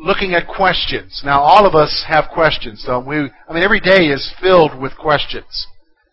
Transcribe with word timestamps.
looking 0.00 0.34
at 0.34 0.48
questions. 0.48 1.22
Now, 1.24 1.40
all 1.40 1.66
of 1.66 1.74
us 1.74 2.04
have 2.08 2.30
questions, 2.32 2.82
don't 2.86 3.06
we? 3.06 3.16
I 3.16 3.52
mean, 3.52 3.62
every 3.62 3.80
day 3.80 4.06
is 4.06 4.32
filled 4.40 4.78
with 4.80 4.96
questions. 4.96 5.66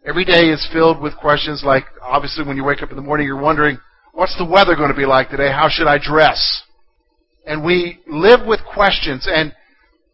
Every 0.05 0.25
day 0.25 0.49
is 0.49 0.67
filled 0.71 1.01
with 1.01 1.15
questions 1.15 1.63
like, 1.65 1.85
obviously, 2.01 2.45
when 2.45 2.57
you 2.57 2.63
wake 2.63 2.81
up 2.81 2.91
in 2.91 2.95
the 2.95 3.01
morning, 3.01 3.25
you're 3.25 3.41
wondering, 3.41 3.77
what's 4.13 4.37
the 4.37 4.45
weather 4.45 4.75
going 4.75 4.91
to 4.91 4.97
be 4.97 5.05
like 5.05 5.29
today? 5.29 5.51
How 5.51 5.69
should 5.69 5.87
I 5.87 5.97
dress? 5.97 6.63
And 7.45 7.63
we 7.63 7.99
live 8.07 8.45
with 8.45 8.59
questions, 8.73 9.27
and 9.29 9.53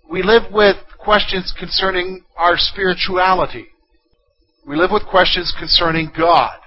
we 0.10 0.22
live 0.22 0.52
with 0.52 0.78
questions 1.00 1.54
concerning 1.58 2.24
our 2.38 2.54
spirituality. 2.58 3.68
We 4.68 4.76
live 4.76 4.92
with 4.92 5.04
questions 5.06 5.54
concerning 5.58 6.12
God. 6.16 6.58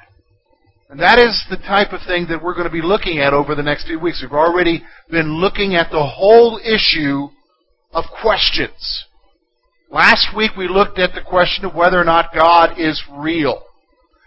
And 0.89 1.01
that 1.01 1.19
is 1.19 1.45
the 1.51 1.57
type 1.57 1.93
of 1.93 2.01
thing 2.07 2.27
that 2.29 2.43
we're 2.43 2.55
going 2.55 2.69
to 2.69 2.71
be 2.71 2.83
looking 2.83 3.19
at 3.19 3.33
over 3.33 3.55
the 3.55 3.63
next 3.63 3.87
few 3.87 3.99
weeks. 3.99 4.23
We've 4.23 4.33
already 4.33 4.85
been 5.11 5.35
looking 5.35 5.75
at 5.75 5.91
the 5.91 6.05
whole 6.05 6.61
issue 6.65 7.29
of 7.93 8.05
questions. 8.21 9.05
Last 9.91 10.29
week 10.37 10.53
we 10.57 10.69
looked 10.69 10.99
at 10.99 11.13
the 11.13 11.23
question 11.23 11.65
of 11.65 11.75
whether 11.75 12.01
or 12.01 12.05
not 12.05 12.35
God 12.35 12.79
is 12.79 13.03
real. 13.13 13.63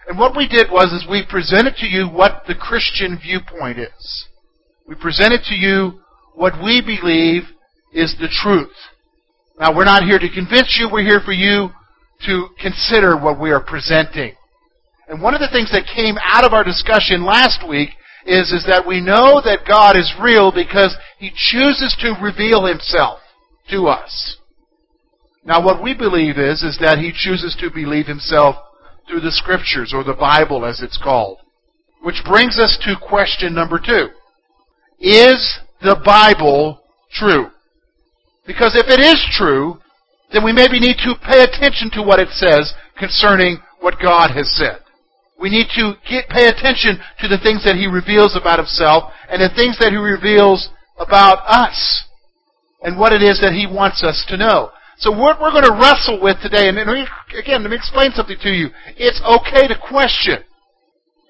And 0.07 0.17
what 0.17 0.35
we 0.35 0.47
did 0.47 0.71
was 0.71 0.91
is 0.91 1.09
we 1.09 1.23
presented 1.29 1.75
to 1.77 1.87
you 1.87 2.07
what 2.07 2.43
the 2.47 2.55
Christian 2.55 3.17
viewpoint 3.21 3.77
is. 3.79 4.27
We 4.87 4.95
presented 4.95 5.41
to 5.45 5.55
you 5.55 6.01
what 6.33 6.61
we 6.63 6.81
believe 6.81 7.43
is 7.93 8.15
the 8.19 8.27
truth. 8.27 8.75
Now 9.59 9.75
we're 9.75 9.85
not 9.85 10.03
here 10.03 10.19
to 10.19 10.29
convince 10.29 10.77
you, 10.79 10.89
we're 10.91 11.03
here 11.03 11.21
for 11.23 11.33
you 11.33 11.69
to 12.25 12.47
consider 12.59 13.15
what 13.15 13.39
we 13.39 13.51
are 13.51 13.63
presenting. 13.63 14.33
And 15.09 15.21
one 15.21 15.33
of 15.33 15.41
the 15.41 15.49
things 15.51 15.71
that 15.71 15.89
came 15.93 16.17
out 16.23 16.45
of 16.45 16.53
our 16.53 16.63
discussion 16.63 17.25
last 17.25 17.67
week 17.67 17.89
is, 18.27 18.51
is 18.51 18.63
that 18.69 18.85
we 18.85 19.01
know 19.01 19.41
that 19.41 19.65
God 19.67 19.97
is 19.97 20.13
real 20.21 20.51
because 20.51 20.95
He 21.17 21.31
chooses 21.35 21.97
to 22.01 22.15
reveal 22.21 22.65
Himself 22.65 23.19
to 23.71 23.87
us. 23.87 24.37
Now 25.43 25.65
what 25.65 25.81
we 25.81 25.95
believe 25.95 26.37
is, 26.37 26.61
is 26.61 26.77
that 26.79 26.99
He 26.99 27.11
chooses 27.11 27.57
to 27.59 27.71
believe 27.71 28.05
Himself 28.05 28.55
through 29.07 29.21
the 29.21 29.31
Scriptures, 29.31 29.93
or 29.95 30.03
the 30.03 30.13
Bible 30.13 30.63
as 30.63 30.81
it's 30.81 30.99
called. 31.01 31.39
Which 32.03 32.21
brings 32.23 32.59
us 32.59 32.77
to 32.83 32.95
question 32.95 33.55
number 33.55 33.81
two. 33.83 34.09
Is 34.99 35.59
the 35.81 35.99
Bible 36.05 36.83
true? 37.11 37.47
Because 38.45 38.75
if 38.75 38.85
it 38.87 38.99
is 38.99 39.25
true, 39.31 39.79
then 40.31 40.45
we 40.45 40.53
maybe 40.53 40.79
need 40.79 40.97
to 40.97 41.15
pay 41.25 41.41
attention 41.41 41.89
to 41.93 42.03
what 42.03 42.19
it 42.19 42.29
says 42.29 42.75
concerning 42.99 43.57
what 43.79 43.99
God 43.99 44.29
has 44.35 44.55
said. 44.55 44.81
We 45.39 45.49
need 45.49 45.67
to 45.75 45.93
get, 46.09 46.27
pay 46.27 46.47
attention 46.47 46.99
to 47.23 47.27
the 47.27 47.39
things 47.39 47.63
that 47.63 47.75
He 47.79 47.87
reveals 47.87 48.35
about 48.35 48.59
Himself 48.59 49.13
and 49.29 49.41
the 49.41 49.53
things 49.55 49.79
that 49.79 49.91
He 49.91 49.97
reveals 49.97 50.69
about 50.99 51.39
us 51.47 52.03
and 52.83 52.99
what 52.99 53.13
it 53.13 53.23
is 53.23 53.39
that 53.41 53.55
He 53.55 53.65
wants 53.65 54.03
us 54.03 54.25
to 54.27 54.37
know. 54.37 54.71
So 54.99 55.11
what 55.15 55.39
we're 55.39 55.55
going 55.55 55.63
to 55.63 55.79
wrestle 55.79 56.19
with 56.19 56.43
today, 56.43 56.67
and 56.67 56.75
again, 56.75 57.63
let 57.63 57.71
me 57.71 57.77
explain 57.79 58.11
something 58.11 58.35
to 58.43 58.51
you. 58.51 58.67
It's 58.99 59.21
okay 59.23 59.67
to 59.71 59.79
question. 59.79 60.43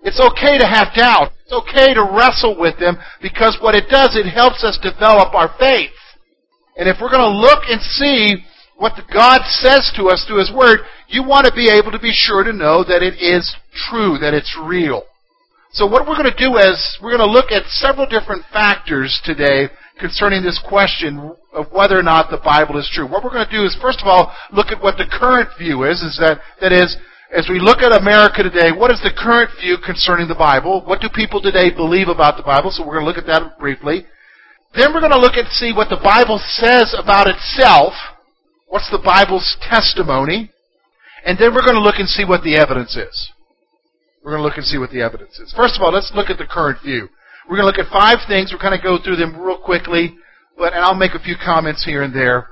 It's 0.01 0.19
okay 0.19 0.57
to 0.57 0.65
have 0.65 0.95
doubt. 0.95 1.37
It's 1.45 1.53
okay 1.53 1.93
to 1.93 2.09
wrestle 2.09 2.57
with 2.57 2.79
them 2.79 2.97
because 3.21 3.59
what 3.61 3.75
it 3.75 3.85
does, 3.89 4.17
it 4.17 4.25
helps 4.25 4.63
us 4.63 4.79
develop 4.81 5.35
our 5.35 5.53
faith. 5.59 5.93
And 6.77 6.89
if 6.89 6.97
we're 7.01 7.11
going 7.11 7.29
to 7.29 7.37
look 7.37 7.69
and 7.69 7.81
see 7.81 8.41
what 8.77 8.93
God 9.13 9.41
says 9.45 9.91
to 9.97 10.07
us 10.09 10.25
through 10.25 10.39
His 10.39 10.51
Word, 10.51 10.79
you 11.07 11.21
want 11.21 11.45
to 11.45 11.53
be 11.53 11.69
able 11.69 11.91
to 11.91 11.99
be 11.99 12.13
sure 12.13 12.43
to 12.43 12.53
know 12.53 12.83
that 12.83 13.03
it 13.03 13.21
is 13.21 13.53
true, 13.89 14.17
that 14.19 14.33
it's 14.33 14.57
real. 14.61 15.03
So 15.71 15.85
what 15.85 16.07
we're 16.07 16.17
going 16.17 16.31
to 16.31 16.37
do 16.43 16.57
is 16.57 16.97
we're 17.01 17.15
going 17.15 17.27
to 17.27 17.31
look 17.31 17.51
at 17.51 17.69
several 17.69 18.07
different 18.07 18.43
factors 18.51 19.21
today 19.23 19.69
concerning 19.99 20.41
this 20.41 20.59
question 20.67 21.35
of 21.53 21.71
whether 21.71 21.99
or 21.99 22.03
not 22.03 22.31
the 22.31 22.41
Bible 22.43 22.79
is 22.79 22.89
true. 22.91 23.05
What 23.05 23.23
we're 23.23 23.35
going 23.35 23.45
to 23.45 23.51
do 23.51 23.65
is 23.65 23.77
first 23.81 24.01
of 24.01 24.07
all 24.07 24.33
look 24.51 24.67
at 24.67 24.81
what 24.81 24.97
the 24.97 25.05
current 25.05 25.49
view 25.59 25.83
is, 25.83 26.01
is 26.01 26.17
that 26.19 26.41
that 26.61 26.71
is 26.71 26.97
as 27.35 27.45
we 27.47 27.59
look 27.59 27.85
at 27.85 27.93
America 27.93 28.41
today, 28.41 28.71
what 28.73 28.89
is 28.89 28.99
the 29.05 29.13
current 29.13 29.51
view 29.61 29.77
concerning 29.85 30.27
the 30.27 30.39
Bible? 30.39 30.81
What 30.81 31.01
do 31.01 31.09
people 31.13 31.39
today 31.41 31.69
believe 31.69 32.07
about 32.07 32.37
the 32.37 32.43
Bible? 32.43 32.71
So 32.71 32.81
we're 32.81 32.97
going 32.97 33.05
to 33.05 33.11
look 33.11 33.21
at 33.21 33.29
that 33.29 33.59
briefly. 33.59 34.05
Then 34.73 34.93
we're 34.93 35.05
going 35.05 35.13
to 35.13 35.21
look 35.21 35.37
and 35.37 35.47
see 35.49 35.71
what 35.71 35.89
the 35.89 36.01
Bible 36.01 36.41
says 36.41 36.95
about 36.97 37.27
itself 37.27 37.93
What's 38.69 38.89
the 38.91 39.01
Bible's 39.03 39.57
testimony? 39.61 40.51
And 41.25 41.37
then 41.37 41.53
we're 41.53 41.65
going 41.65 41.73
to 41.73 41.81
look 41.81 41.97
and 41.97 42.07
see 42.07 42.23
what 42.23 42.43
the 42.43 42.55
evidence 42.55 42.95
is. 42.95 43.31
We're 44.23 44.31
going 44.31 44.43
to 44.43 44.47
look 44.47 44.57
and 44.57 44.65
see 44.65 44.77
what 44.77 44.91
the 44.91 45.01
evidence 45.01 45.39
is. 45.39 45.53
First 45.55 45.75
of 45.75 45.81
all, 45.81 45.93
let's 45.93 46.11
look 46.13 46.29
at 46.29 46.37
the 46.37 46.45
current 46.45 46.79
view. 46.83 47.07
We're 47.49 47.57
going 47.57 47.71
to 47.71 47.77
look 47.77 47.85
at 47.85 47.91
five 47.91 48.19
things. 48.27 48.51
We're 48.51 48.61
going 48.61 48.77
to 48.77 48.83
go 48.83 48.99
through 49.01 49.15
them 49.15 49.39
real 49.39 49.57
quickly, 49.57 50.17
but 50.57 50.73
and 50.73 50.83
I'll 50.83 50.95
make 50.95 51.13
a 51.13 51.23
few 51.23 51.35
comments 51.43 51.83
here 51.85 52.03
and 52.03 52.13
there. 52.13 52.47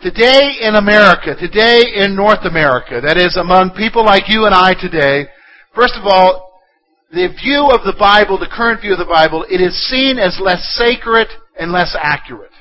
Today 0.00 0.58
in 0.60 0.76
America, 0.76 1.34
today 1.34 1.82
in 1.96 2.14
North 2.14 2.44
America, 2.44 3.00
that 3.02 3.16
is 3.16 3.36
among 3.36 3.74
people 3.74 4.04
like 4.04 4.28
you 4.28 4.46
and 4.46 4.54
I 4.54 4.74
today, 4.74 5.26
first 5.74 5.94
of 5.96 6.06
all, 6.06 6.62
the 7.10 7.34
view 7.34 7.66
of 7.72 7.82
the 7.82 7.96
Bible, 7.98 8.38
the 8.38 8.52
current 8.52 8.82
view 8.82 8.92
of 8.92 8.98
the 8.98 9.10
Bible, 9.10 9.44
it 9.50 9.60
is 9.60 9.74
seen 9.88 10.18
as 10.18 10.38
less 10.38 10.62
sacred 10.76 11.26
and 11.58 11.72
less 11.72 11.96
accurate. 11.98 12.52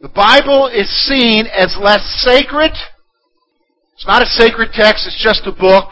The 0.00 0.12
Bible 0.12 0.68
is 0.68 0.86
seen 1.08 1.46
as 1.46 1.74
less 1.80 2.04
sacred. 2.22 2.70
It's 3.94 4.06
not 4.06 4.22
a 4.22 4.26
sacred 4.26 4.70
text, 4.74 5.08
it's 5.08 5.18
just 5.18 5.46
a 5.46 5.52
book. 5.52 5.88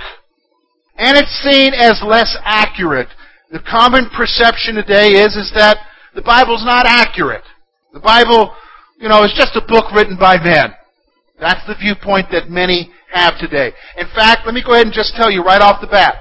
And 0.96 1.16
it's 1.16 1.42
seen 1.42 1.72
as 1.74 2.02
less 2.04 2.36
accurate. 2.44 3.08
The 3.50 3.60
common 3.60 4.08
perception 4.16 4.74
today 4.76 5.12
is, 5.20 5.36
is 5.36 5.52
that 5.54 5.78
the 6.14 6.22
Bible's 6.22 6.64
not 6.64 6.86
accurate. 6.86 7.44
The 7.92 8.00
Bible, 8.00 8.54
you 8.98 9.08
know, 9.08 9.24
is 9.24 9.32
just 9.36 9.56
a 9.56 9.66
book 9.66 9.92
written 9.92 10.16
by 10.16 10.38
men. 10.42 10.72
That's 11.40 11.64
the 11.66 11.74
viewpoint 11.74 12.26
that 12.30 12.48
many 12.50 12.90
have 13.12 13.38
today. 13.38 13.72
In 13.96 14.06
fact, 14.14 14.42
let 14.46 14.54
me 14.54 14.62
go 14.64 14.72
ahead 14.72 14.86
and 14.86 14.94
just 14.94 15.14
tell 15.16 15.30
you 15.30 15.42
right 15.42 15.60
off 15.60 15.80
the 15.80 15.86
bat. 15.86 16.16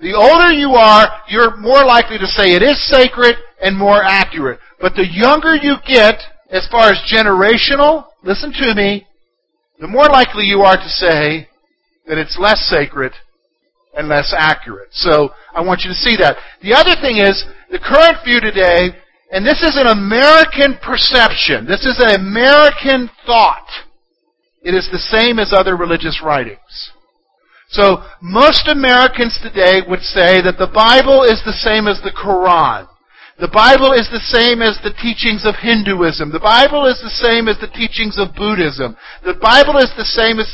The 0.00 0.12
older 0.12 0.52
you 0.52 0.72
are, 0.72 1.22
you're 1.28 1.56
more 1.56 1.84
likely 1.84 2.18
to 2.18 2.26
say 2.26 2.52
it 2.52 2.62
is 2.62 2.76
sacred 2.90 3.36
and 3.62 3.76
more 3.76 4.02
accurate. 4.02 4.58
But 4.80 4.94
the 4.94 5.06
younger 5.06 5.54
you 5.54 5.76
get, 5.86 6.20
as 6.50 6.68
far 6.70 6.90
as 6.90 7.00
generational, 7.10 8.06
listen 8.22 8.52
to 8.52 8.74
me, 8.74 9.06
the 9.80 9.88
more 9.88 10.06
likely 10.06 10.44
you 10.44 10.60
are 10.60 10.76
to 10.76 10.88
say 10.88 11.48
that 12.06 12.18
it's 12.18 12.38
less 12.38 12.60
sacred 12.68 13.12
and 13.96 14.08
less 14.08 14.34
accurate. 14.36 14.88
So 14.92 15.30
I 15.54 15.62
want 15.62 15.80
you 15.82 15.90
to 15.90 15.96
see 15.96 16.16
that. 16.20 16.36
The 16.62 16.74
other 16.74 16.94
thing 17.00 17.16
is, 17.16 17.44
the 17.70 17.78
current 17.78 18.18
view 18.24 18.40
today, 18.40 18.94
and 19.32 19.44
this 19.44 19.62
is 19.62 19.76
an 19.76 19.88
American 19.88 20.78
perception, 20.84 21.66
this 21.66 21.84
is 21.84 21.98
an 21.98 22.20
American 22.20 23.10
thought. 23.26 23.66
It 24.62 24.74
is 24.74 24.88
the 24.90 24.98
same 24.98 25.38
as 25.38 25.52
other 25.52 25.76
religious 25.76 26.20
writings. 26.22 26.92
So 27.68 28.02
most 28.22 28.68
Americans 28.68 29.38
today 29.42 29.82
would 29.88 30.02
say 30.02 30.40
that 30.42 30.58
the 30.58 30.70
Bible 30.70 31.22
is 31.22 31.42
the 31.44 31.56
same 31.56 31.88
as 31.88 32.00
the 32.02 32.14
Quran. 32.14 32.88
The 33.38 33.52
Bible 33.52 33.92
is 33.92 34.08
the 34.08 34.22
same 34.32 34.62
as 34.62 34.80
the 34.80 34.96
teachings 34.96 35.44
of 35.44 35.60
Hinduism. 35.60 36.32
The 36.32 36.40
Bible 36.40 36.86
is 36.86 36.96
the 37.04 37.12
same 37.12 37.48
as 37.48 37.60
the 37.60 37.68
teachings 37.68 38.16
of 38.16 38.34
Buddhism. 38.34 38.96
The 39.28 39.36
Bible 39.36 39.76
is 39.76 39.92
the 39.92 40.08
same 40.08 40.40
as, 40.40 40.48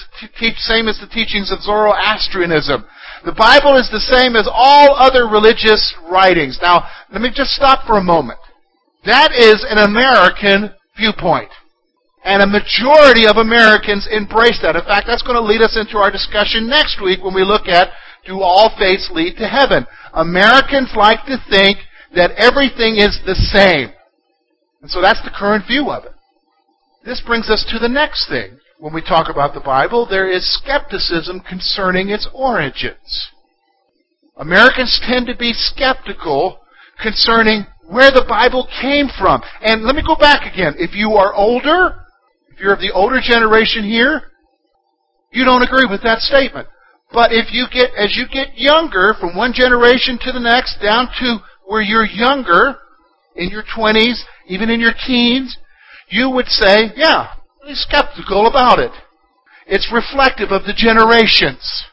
same 0.59 0.89
as 0.89 0.99
the 0.99 1.07
teachings 1.07 1.53
of 1.53 1.63
Zoroastrianism. 1.63 2.83
The 3.25 3.33
Bible 3.33 3.77
is 3.77 3.89
the 3.91 4.03
same 4.03 4.35
as 4.35 4.49
all 4.51 4.97
other 4.99 5.29
religious 5.29 5.95
writings. 6.11 6.59
Now, 6.61 6.89
let 7.13 7.23
me 7.23 7.31
just 7.33 7.55
stop 7.55 7.87
for 7.87 7.99
a 7.99 8.03
moment. 8.03 8.41
That 9.05 9.31
is 9.33 9.65
an 9.69 9.79
American 9.79 10.75
viewpoint. 10.97 11.51
And 12.25 12.43
a 12.43 12.47
majority 12.47 13.27
of 13.27 13.37
Americans 13.37 14.09
embrace 14.11 14.59
that. 14.63 14.77
In 14.77 14.83
fact, 14.83 15.07
that's 15.07 15.23
going 15.23 15.39
to 15.39 15.43
lead 15.43 15.63
us 15.63 15.79
into 15.79 15.99
our 15.99 16.11
discussion 16.11 16.69
next 16.69 17.03
week 17.03 17.23
when 17.23 17.35
we 17.35 17.43
look 17.43 17.67
at 17.67 17.91
do 18.27 18.41
all 18.41 18.71
faiths 18.79 19.11
lead 19.13 19.37
to 19.39 19.49
heaven? 19.49 19.87
Americans 20.15 20.91
like 20.97 21.27
to 21.27 21.39
think 21.51 21.79
that 22.15 22.31
everything 22.39 22.97
is 22.97 23.19
the 23.27 23.35
same. 23.35 23.93
And 24.81 24.91
so 24.91 25.01
that's 25.01 25.23
the 25.23 25.35
current 25.35 25.67
view 25.67 25.91
of 25.91 26.05
it. 26.05 26.13
This 27.05 27.23
brings 27.25 27.51
us 27.51 27.67
to 27.71 27.79
the 27.79 27.89
next 27.89 28.29
thing. 28.29 28.59
When 28.83 28.93
we 28.93 29.01
talk 29.01 29.31
about 29.31 29.55
the 29.55 29.61
Bible, 29.61 30.09
there 30.11 30.29
is 30.29 30.59
skepticism 30.59 31.39
concerning 31.49 32.09
its 32.09 32.29
origins. 32.35 33.31
Americans 34.37 35.01
tend 35.07 35.29
to 35.29 35.37
be 35.37 35.53
skeptical 35.53 36.59
concerning 37.01 37.65
where 37.87 38.11
the 38.11 38.27
Bible 38.29 38.67
came 38.81 39.07
from. 39.17 39.41
And 39.63 39.85
let 39.85 39.95
me 39.95 40.03
go 40.05 40.17
back 40.17 40.53
again. 40.53 40.75
If 40.79 40.97
you 40.97 41.13
are 41.13 41.33
older, 41.33 41.95
if 42.51 42.59
you're 42.59 42.75
of 42.75 42.81
the 42.81 42.91
older 42.91 43.21
generation 43.23 43.85
here, 43.85 44.33
you 45.31 45.45
don't 45.45 45.63
agree 45.63 45.87
with 45.89 46.03
that 46.03 46.19
statement. 46.19 46.67
But 47.13 47.31
if 47.31 47.53
you 47.53 47.67
get, 47.73 47.95
as 47.97 48.17
you 48.17 48.27
get 48.27 48.59
younger, 48.59 49.15
from 49.21 49.37
one 49.37 49.53
generation 49.53 50.19
to 50.23 50.33
the 50.33 50.41
next, 50.41 50.83
down 50.83 51.07
to 51.21 51.39
where 51.69 51.83
you're 51.83 52.05
younger, 52.05 52.79
in 53.37 53.49
your 53.49 53.63
20s, 53.63 54.25
even 54.49 54.71
in 54.71 54.81
your 54.81 54.95
teens, 55.07 55.57
you 56.09 56.29
would 56.31 56.49
say, 56.49 56.91
yeah, 56.97 57.35
skeptical 57.75 58.47
about 58.47 58.79
it. 58.79 58.93
It's 59.67 59.93
reflective 59.93 60.51
of 60.51 60.65
the 60.65 60.75
generations. 60.75 61.85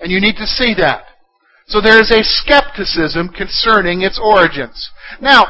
And 0.00 0.10
you 0.10 0.20
need 0.20 0.36
to 0.36 0.46
see 0.46 0.74
that. 0.78 1.04
So 1.66 1.80
there 1.80 2.00
is 2.00 2.10
a 2.10 2.22
skepticism 2.22 3.30
concerning 3.30 4.02
its 4.02 4.20
origins. 4.22 4.90
Now, 5.20 5.46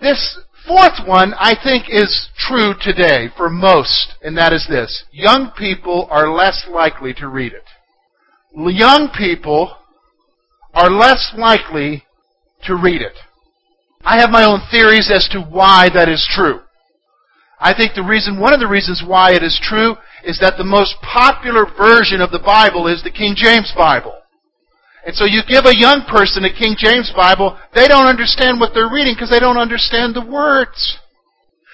this 0.00 0.38
fourth 0.66 1.06
one 1.06 1.34
I 1.34 1.54
think 1.62 1.86
is 1.90 2.28
true 2.36 2.74
today 2.80 3.28
for 3.36 3.50
most, 3.50 4.14
and 4.22 4.36
that 4.38 4.52
is 4.52 4.66
this. 4.68 5.04
Young 5.12 5.52
people 5.58 6.08
are 6.10 6.30
less 6.30 6.66
likely 6.70 7.12
to 7.14 7.28
read 7.28 7.52
it. 7.52 7.64
Young 8.54 9.10
people 9.16 9.76
are 10.72 10.90
less 10.90 11.32
likely 11.36 12.04
to 12.64 12.74
read 12.76 13.02
it. 13.02 13.16
I 14.02 14.18
have 14.20 14.30
my 14.30 14.44
own 14.44 14.60
theories 14.70 15.10
as 15.12 15.28
to 15.32 15.40
why 15.40 15.88
that 15.92 16.08
is 16.08 16.26
true. 16.34 16.60
I 17.60 17.74
think 17.74 17.94
the 17.94 18.02
reason, 18.02 18.40
one 18.40 18.54
of 18.54 18.60
the 18.60 18.66
reasons 18.66 19.04
why 19.06 19.32
it 19.36 19.42
is 19.42 19.60
true 19.62 19.96
is 20.24 20.40
that 20.40 20.56
the 20.56 20.64
most 20.64 20.96
popular 21.02 21.66
version 21.76 22.20
of 22.20 22.32
the 22.32 22.40
Bible 22.40 22.88
is 22.88 23.02
the 23.02 23.12
King 23.12 23.34
James 23.36 23.72
Bible. 23.76 24.16
And 25.04 25.14
so 25.16 25.24
you 25.24 25.40
give 25.48 25.64
a 25.64 25.76
young 25.76 26.04
person 26.08 26.44
a 26.44 26.52
King 26.52 26.76
James 26.76 27.12
Bible, 27.14 27.58
they 27.74 27.88
don't 27.88 28.08
understand 28.08 28.60
what 28.60 28.72
they're 28.72 28.92
reading 28.92 29.14
because 29.14 29.30
they 29.30 29.40
don't 29.40 29.60
understand 29.60 30.16
the 30.16 30.24
words. 30.24 30.98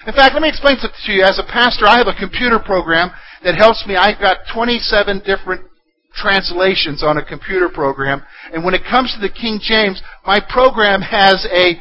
In 0.05 0.13
fact, 0.13 0.33
let 0.33 0.41
me 0.43 0.49
explain 0.49 0.77
something 0.79 0.99
to 1.05 1.11
you. 1.11 1.23
As 1.23 1.39
a 1.39 1.43
pastor, 1.43 1.87
I 1.87 1.97
have 1.97 2.07
a 2.07 2.15
computer 2.15 2.59
program 2.59 3.11
that 3.43 3.55
helps 3.55 3.83
me. 3.87 3.95
I've 3.95 4.19
got 4.19 4.47
27 4.53 5.23
different 5.25 5.67
translations 6.15 7.03
on 7.03 7.17
a 7.17 7.25
computer 7.25 7.69
program. 7.69 8.23
And 8.53 8.63
when 8.63 8.73
it 8.73 8.87
comes 8.89 9.13
to 9.13 9.19
the 9.19 9.33
King 9.33 9.59
James, 9.61 10.01
my 10.25 10.39
program 10.39 11.01
has 11.01 11.45
a 11.51 11.79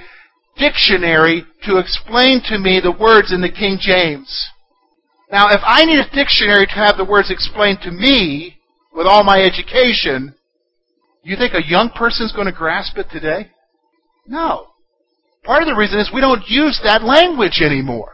dictionary 0.58 1.44
to 1.64 1.78
explain 1.78 2.42
to 2.48 2.58
me 2.58 2.80
the 2.80 2.92
words 2.92 3.32
in 3.32 3.40
the 3.40 3.50
King 3.50 3.78
James. 3.80 4.48
Now, 5.30 5.48
if 5.48 5.60
I 5.64 5.84
need 5.84 5.98
a 5.98 6.14
dictionary 6.14 6.66
to 6.66 6.72
have 6.72 6.96
the 6.96 7.04
words 7.04 7.30
explained 7.30 7.78
to 7.82 7.90
me 7.90 8.58
with 8.94 9.06
all 9.06 9.24
my 9.24 9.42
education, 9.42 10.34
you 11.22 11.36
think 11.36 11.54
a 11.54 11.68
young 11.68 11.90
person 11.90 12.26
is 12.26 12.32
going 12.32 12.46
to 12.46 12.52
grasp 12.52 12.96
it 12.96 13.08
today? 13.10 13.50
No. 14.26 14.68
Part 15.42 15.62
of 15.62 15.68
the 15.68 15.74
reason 15.74 15.98
is 15.98 16.10
we 16.12 16.20
don't 16.20 16.48
use 16.48 16.80
that 16.84 17.02
language 17.02 17.60
anymore. 17.60 18.12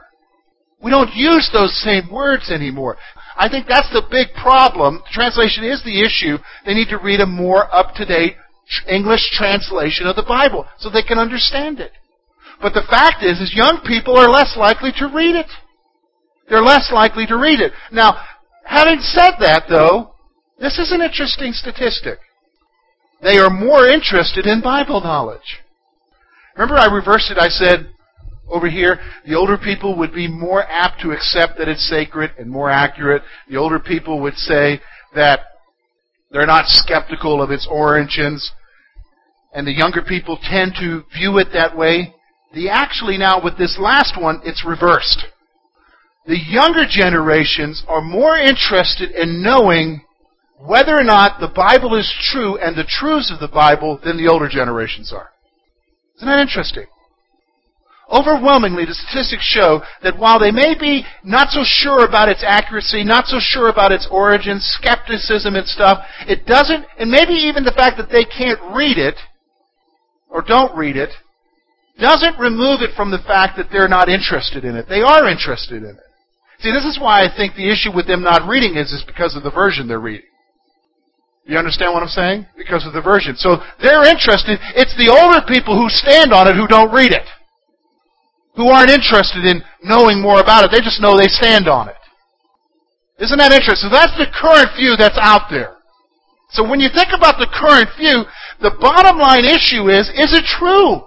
We 0.82 0.90
don't 0.90 1.14
use 1.14 1.48
those 1.52 1.80
same 1.82 2.10
words 2.10 2.50
anymore. 2.50 2.96
I 3.36 3.48
think 3.48 3.66
that's 3.68 3.90
the 3.92 4.02
big 4.10 4.28
problem. 4.34 5.02
Translation 5.12 5.64
is 5.64 5.82
the 5.84 6.02
issue. 6.02 6.38
They 6.66 6.74
need 6.74 6.88
to 6.88 6.98
read 6.98 7.20
a 7.20 7.26
more 7.26 7.72
up-to-date 7.74 8.36
English 8.88 9.30
translation 9.32 10.06
of 10.06 10.16
the 10.16 10.22
Bible 10.22 10.66
so 10.78 10.90
they 10.90 11.02
can 11.02 11.18
understand 11.18 11.80
it. 11.80 11.92
But 12.62 12.74
the 12.74 12.86
fact 12.88 13.24
is, 13.24 13.40
is 13.40 13.52
young 13.54 13.82
people 13.84 14.16
are 14.16 14.28
less 14.28 14.56
likely 14.56 14.92
to 14.98 15.10
read 15.12 15.34
it. 15.34 15.50
They're 16.48 16.62
less 16.62 16.90
likely 16.92 17.26
to 17.26 17.36
read 17.36 17.60
it. 17.60 17.72
Now, 17.90 18.22
having 18.64 19.00
said 19.00 19.32
that, 19.40 19.64
though, 19.68 20.14
this 20.60 20.78
is 20.78 20.92
an 20.92 21.02
interesting 21.02 21.52
statistic. 21.52 22.18
They 23.20 23.38
are 23.38 23.50
more 23.50 23.86
interested 23.86 24.46
in 24.46 24.60
Bible 24.62 25.00
knowledge. 25.00 25.60
Remember, 26.56 26.76
I 26.76 26.86
reversed 26.86 27.30
it. 27.30 27.38
I 27.38 27.48
said 27.48 27.90
over 28.48 28.68
here, 28.68 29.00
the 29.26 29.34
older 29.34 29.58
people 29.58 29.96
would 29.98 30.12
be 30.12 30.28
more 30.28 30.62
apt 30.62 31.00
to 31.02 31.10
accept 31.10 31.58
that 31.58 31.68
it's 31.68 31.88
sacred 31.88 32.32
and 32.38 32.50
more 32.50 32.70
accurate. 32.70 33.22
The 33.48 33.56
older 33.56 33.80
people 33.80 34.20
would 34.20 34.36
say 34.36 34.80
that 35.14 35.40
they're 36.30 36.46
not 36.46 36.66
skeptical 36.66 37.42
of 37.42 37.50
its 37.50 37.66
origins. 37.68 38.52
And 39.54 39.66
the 39.66 39.72
younger 39.72 40.02
people 40.02 40.38
tend 40.42 40.74
to 40.80 41.04
view 41.16 41.38
it 41.38 41.48
that 41.54 41.76
way. 41.76 42.14
The 42.54 42.68
actually 42.68 43.16
now 43.16 43.42
with 43.42 43.56
this 43.56 43.78
last 43.78 44.20
one, 44.20 44.40
it's 44.44 44.64
reversed. 44.64 45.24
The 46.26 46.38
younger 46.38 46.84
generations 46.88 47.82
are 47.88 48.02
more 48.02 48.36
interested 48.36 49.10
in 49.10 49.42
knowing 49.42 50.02
whether 50.58 50.96
or 50.96 51.02
not 51.02 51.40
the 51.40 51.48
Bible 51.48 51.96
is 51.96 52.12
true 52.30 52.56
and 52.58 52.76
the 52.76 52.84
truths 52.84 53.32
of 53.32 53.40
the 53.40 53.52
Bible 53.52 53.98
than 54.04 54.16
the 54.16 54.28
older 54.28 54.48
generations 54.48 55.12
are. 55.12 55.30
Isn't 56.16 56.28
that 56.28 56.38
interesting? 56.38 56.86
Overwhelmingly, 58.12 58.84
the 58.84 58.94
statistics 58.94 59.42
show 59.42 59.82
that 60.02 60.18
while 60.18 60.38
they 60.38 60.50
may 60.50 60.78
be 60.78 61.04
not 61.24 61.48
so 61.48 61.62
sure 61.64 62.04
about 62.04 62.28
its 62.28 62.44
accuracy, 62.46 63.02
not 63.02 63.26
so 63.26 63.38
sure 63.40 63.68
about 63.68 63.90
its 63.90 64.06
origins, 64.10 64.62
skepticism 64.78 65.56
and 65.56 65.66
stuff, 65.66 66.04
it 66.28 66.46
doesn't, 66.46 66.84
and 66.98 67.10
maybe 67.10 67.32
even 67.32 67.64
the 67.64 67.72
fact 67.72 67.96
that 67.96 68.10
they 68.10 68.24
can't 68.24 68.60
read 68.76 68.98
it, 68.98 69.16
or 70.28 70.42
don't 70.42 70.76
read 70.76 70.96
it, 70.96 71.10
doesn't 72.02 72.38
remove 72.38 72.82
it 72.82 72.90
from 72.98 73.14
the 73.14 73.22
fact 73.22 73.56
that 73.56 73.70
they're 73.70 73.88
not 73.88 74.10
interested 74.10 74.66
in 74.66 74.74
it. 74.74 74.90
They 74.90 75.00
are 75.00 75.30
interested 75.30 75.86
in 75.86 75.94
it. 75.94 76.08
See, 76.58 76.74
this 76.74 76.84
is 76.84 76.98
why 76.98 77.22
I 77.22 77.30
think 77.30 77.54
the 77.54 77.70
issue 77.70 77.94
with 77.94 78.06
them 78.06 78.22
not 78.22 78.46
reading 78.46 78.76
is, 78.76 78.92
is 78.92 79.06
because 79.06 79.34
of 79.34 79.42
the 79.42 79.50
version 79.50 79.86
they're 79.86 80.02
reading. 80.02 80.26
You 81.46 81.58
understand 81.58 81.94
what 81.94 82.02
I'm 82.02 82.10
saying? 82.10 82.46
Because 82.58 82.86
of 82.86 82.92
the 82.92 83.02
version. 83.02 83.34
So 83.34 83.58
they're 83.82 84.06
interested. 84.06 84.58
It's 84.78 84.94
the 84.94 85.10
older 85.10 85.42
people 85.46 85.74
who 85.74 85.90
stand 85.90 86.32
on 86.32 86.46
it 86.46 86.54
who 86.54 86.66
don't 86.66 86.94
read 86.94 87.10
it. 87.10 87.26
Who 88.54 88.68
aren't 88.68 88.90
interested 88.90 89.46
in 89.46 89.62
knowing 89.82 90.20
more 90.20 90.38
about 90.38 90.64
it. 90.66 90.70
They 90.70 90.84
just 90.84 91.02
know 91.02 91.18
they 91.18 91.30
stand 91.30 91.66
on 91.66 91.88
it. 91.88 91.98
Isn't 93.18 93.38
that 93.38 93.50
interesting? 93.50 93.90
So 93.90 93.94
that's 93.94 94.14
the 94.18 94.30
current 94.30 94.70
view 94.78 94.94
that's 94.94 95.18
out 95.18 95.50
there. 95.50 95.78
So 96.50 96.62
when 96.62 96.78
you 96.78 96.90
think 96.94 97.10
about 97.14 97.38
the 97.38 97.50
current 97.50 97.90
view, 97.98 98.22
the 98.60 98.76
bottom 98.78 99.18
line 99.18 99.46
issue 99.46 99.88
is, 99.90 100.10
is 100.14 100.30
it 100.30 100.44
true? 100.46 101.02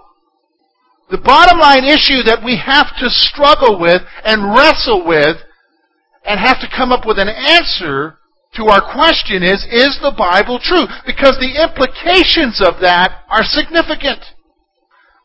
The 1.10 1.18
bottom 1.18 1.58
line 1.58 1.84
issue 1.84 2.22
that 2.24 2.42
we 2.44 2.58
have 2.58 2.96
to 2.98 3.08
struggle 3.10 3.78
with 3.78 4.02
and 4.24 4.54
wrestle 4.54 5.06
with 5.06 5.36
and 6.24 6.40
have 6.40 6.60
to 6.60 6.68
come 6.74 6.90
up 6.90 7.06
with 7.06 7.18
an 7.18 7.28
answer 7.28 8.18
to 8.56 8.66
our 8.66 8.80
question 8.80 9.42
is, 9.42 9.64
is 9.70 9.98
the 10.02 10.14
Bible 10.16 10.58
true? 10.58 10.86
Because 11.06 11.38
the 11.38 11.62
implications 11.62 12.60
of 12.60 12.80
that 12.80 13.22
are 13.30 13.44
significant. 13.44 14.24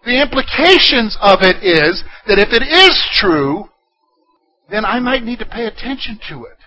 The 0.05 0.21
implications 0.21 1.17
of 1.21 1.39
it 1.41 1.63
is 1.63 2.03
that 2.27 2.37
if 2.37 2.49
it 2.53 2.63
is 2.63 3.01
true, 3.13 3.69
then 4.69 4.85
I 4.85 4.99
might 4.99 5.23
need 5.23 5.39
to 5.39 5.45
pay 5.45 5.65
attention 5.65 6.19
to 6.29 6.45
it. 6.45 6.57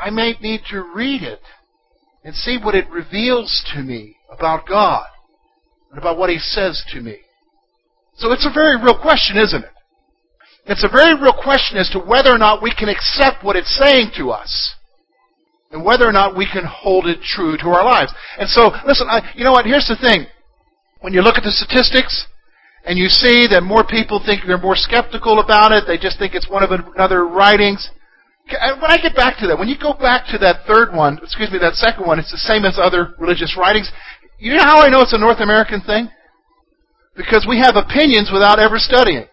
I 0.00 0.10
might 0.10 0.40
need 0.42 0.62
to 0.70 0.82
read 0.82 1.22
it 1.22 1.40
and 2.24 2.34
see 2.34 2.58
what 2.58 2.74
it 2.74 2.90
reveals 2.90 3.64
to 3.74 3.82
me 3.82 4.16
about 4.30 4.66
God 4.66 5.06
and 5.90 5.98
about 5.98 6.18
what 6.18 6.30
He 6.30 6.38
says 6.38 6.82
to 6.92 7.00
me. 7.00 7.18
So 8.16 8.32
it's 8.32 8.46
a 8.46 8.52
very 8.52 8.76
real 8.76 8.98
question, 8.98 9.36
isn't 9.36 9.64
it? 9.64 9.70
It's 10.66 10.84
a 10.84 10.88
very 10.88 11.14
real 11.20 11.32
question 11.32 11.76
as 11.76 11.90
to 11.90 11.98
whether 11.98 12.30
or 12.30 12.38
not 12.38 12.62
we 12.62 12.72
can 12.74 12.88
accept 12.88 13.42
what 13.42 13.56
it's 13.56 13.76
saying 13.82 14.12
to 14.16 14.30
us. 14.30 14.74
And 15.72 15.84
whether 15.84 16.06
or 16.06 16.12
not 16.12 16.36
we 16.36 16.46
can 16.46 16.64
hold 16.64 17.06
it 17.06 17.22
true 17.22 17.56
to 17.56 17.68
our 17.68 17.84
lives. 17.84 18.12
And 18.38 18.48
so, 18.48 18.70
listen, 18.86 19.08
I, 19.08 19.32
you 19.34 19.42
know 19.42 19.52
what? 19.52 19.64
Here's 19.64 19.88
the 19.88 19.96
thing. 19.96 20.26
When 21.00 21.12
you 21.14 21.22
look 21.22 21.36
at 21.36 21.42
the 21.42 21.50
statistics, 21.50 22.26
and 22.84 22.98
you 22.98 23.08
see 23.08 23.46
that 23.50 23.62
more 23.62 23.84
people 23.86 24.20
think 24.24 24.42
they're 24.46 24.58
more 24.58 24.76
skeptical 24.76 25.38
about 25.38 25.70
it, 25.72 25.84
they 25.86 25.98
just 25.98 26.18
think 26.18 26.34
it's 26.34 26.50
one 26.50 26.62
of 26.62 26.70
another 26.70 27.26
writings. 27.26 27.90
When 28.46 28.90
I 28.90 28.98
get 28.98 29.14
back 29.14 29.38
to 29.38 29.46
that, 29.46 29.58
when 29.58 29.68
you 29.68 29.78
go 29.78 29.94
back 29.94 30.26
to 30.28 30.38
that 30.38 30.66
third 30.66 30.92
one, 30.92 31.18
excuse 31.22 31.50
me, 31.50 31.58
that 31.58 31.74
second 31.74 32.06
one, 32.06 32.18
it's 32.18 32.32
the 32.32 32.42
same 32.42 32.64
as 32.64 32.78
other 32.82 33.14
religious 33.18 33.56
writings. 33.56 33.90
You 34.38 34.54
know 34.56 34.64
how 34.64 34.82
I 34.82 34.88
know 34.88 35.00
it's 35.00 35.12
a 35.12 35.18
North 35.18 35.38
American 35.38 35.80
thing? 35.80 36.08
Because 37.16 37.46
we 37.48 37.58
have 37.58 37.76
opinions 37.76 38.30
without 38.32 38.58
ever 38.58 38.78
studying. 38.78 39.26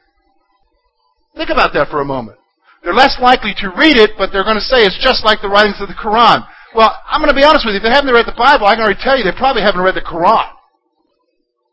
Think 1.36 1.50
about 1.50 1.74
that 1.74 1.89
for 1.89 2.01
a 2.01 2.05
moment. 2.05 2.38
They're 2.83 2.93
less 2.93 3.17
likely 3.21 3.53
to 3.59 3.71
read 3.75 3.98
it, 3.98 4.12
but 4.17 4.31
they're 4.31 4.43
going 4.43 4.59
to 4.59 4.63
say 4.63 4.83
it's 4.83 5.00
just 5.03 5.25
like 5.25 5.41
the 5.41 5.50
writings 5.50 5.79
of 5.79 5.88
the 5.88 6.00
Quran. 6.00 6.48
Well, 6.75 6.95
I'm 7.07 7.19
going 7.21 7.31
to 7.31 7.36
be 7.36 7.43
honest 7.43 7.65
with 7.65 7.74
you. 7.74 7.81
If 7.81 7.83
they 7.83 7.95
haven't 7.95 8.13
read 8.13 8.27
the 8.27 8.38
Bible, 8.38 8.67
I 8.67 8.75
can 8.75 8.83
already 8.83 9.01
tell 9.01 9.17
you 9.17 9.24
they 9.24 9.36
probably 9.36 9.62
haven't 9.62 9.81
read 9.81 9.95
the 9.95 10.05
Quran. 10.05 10.48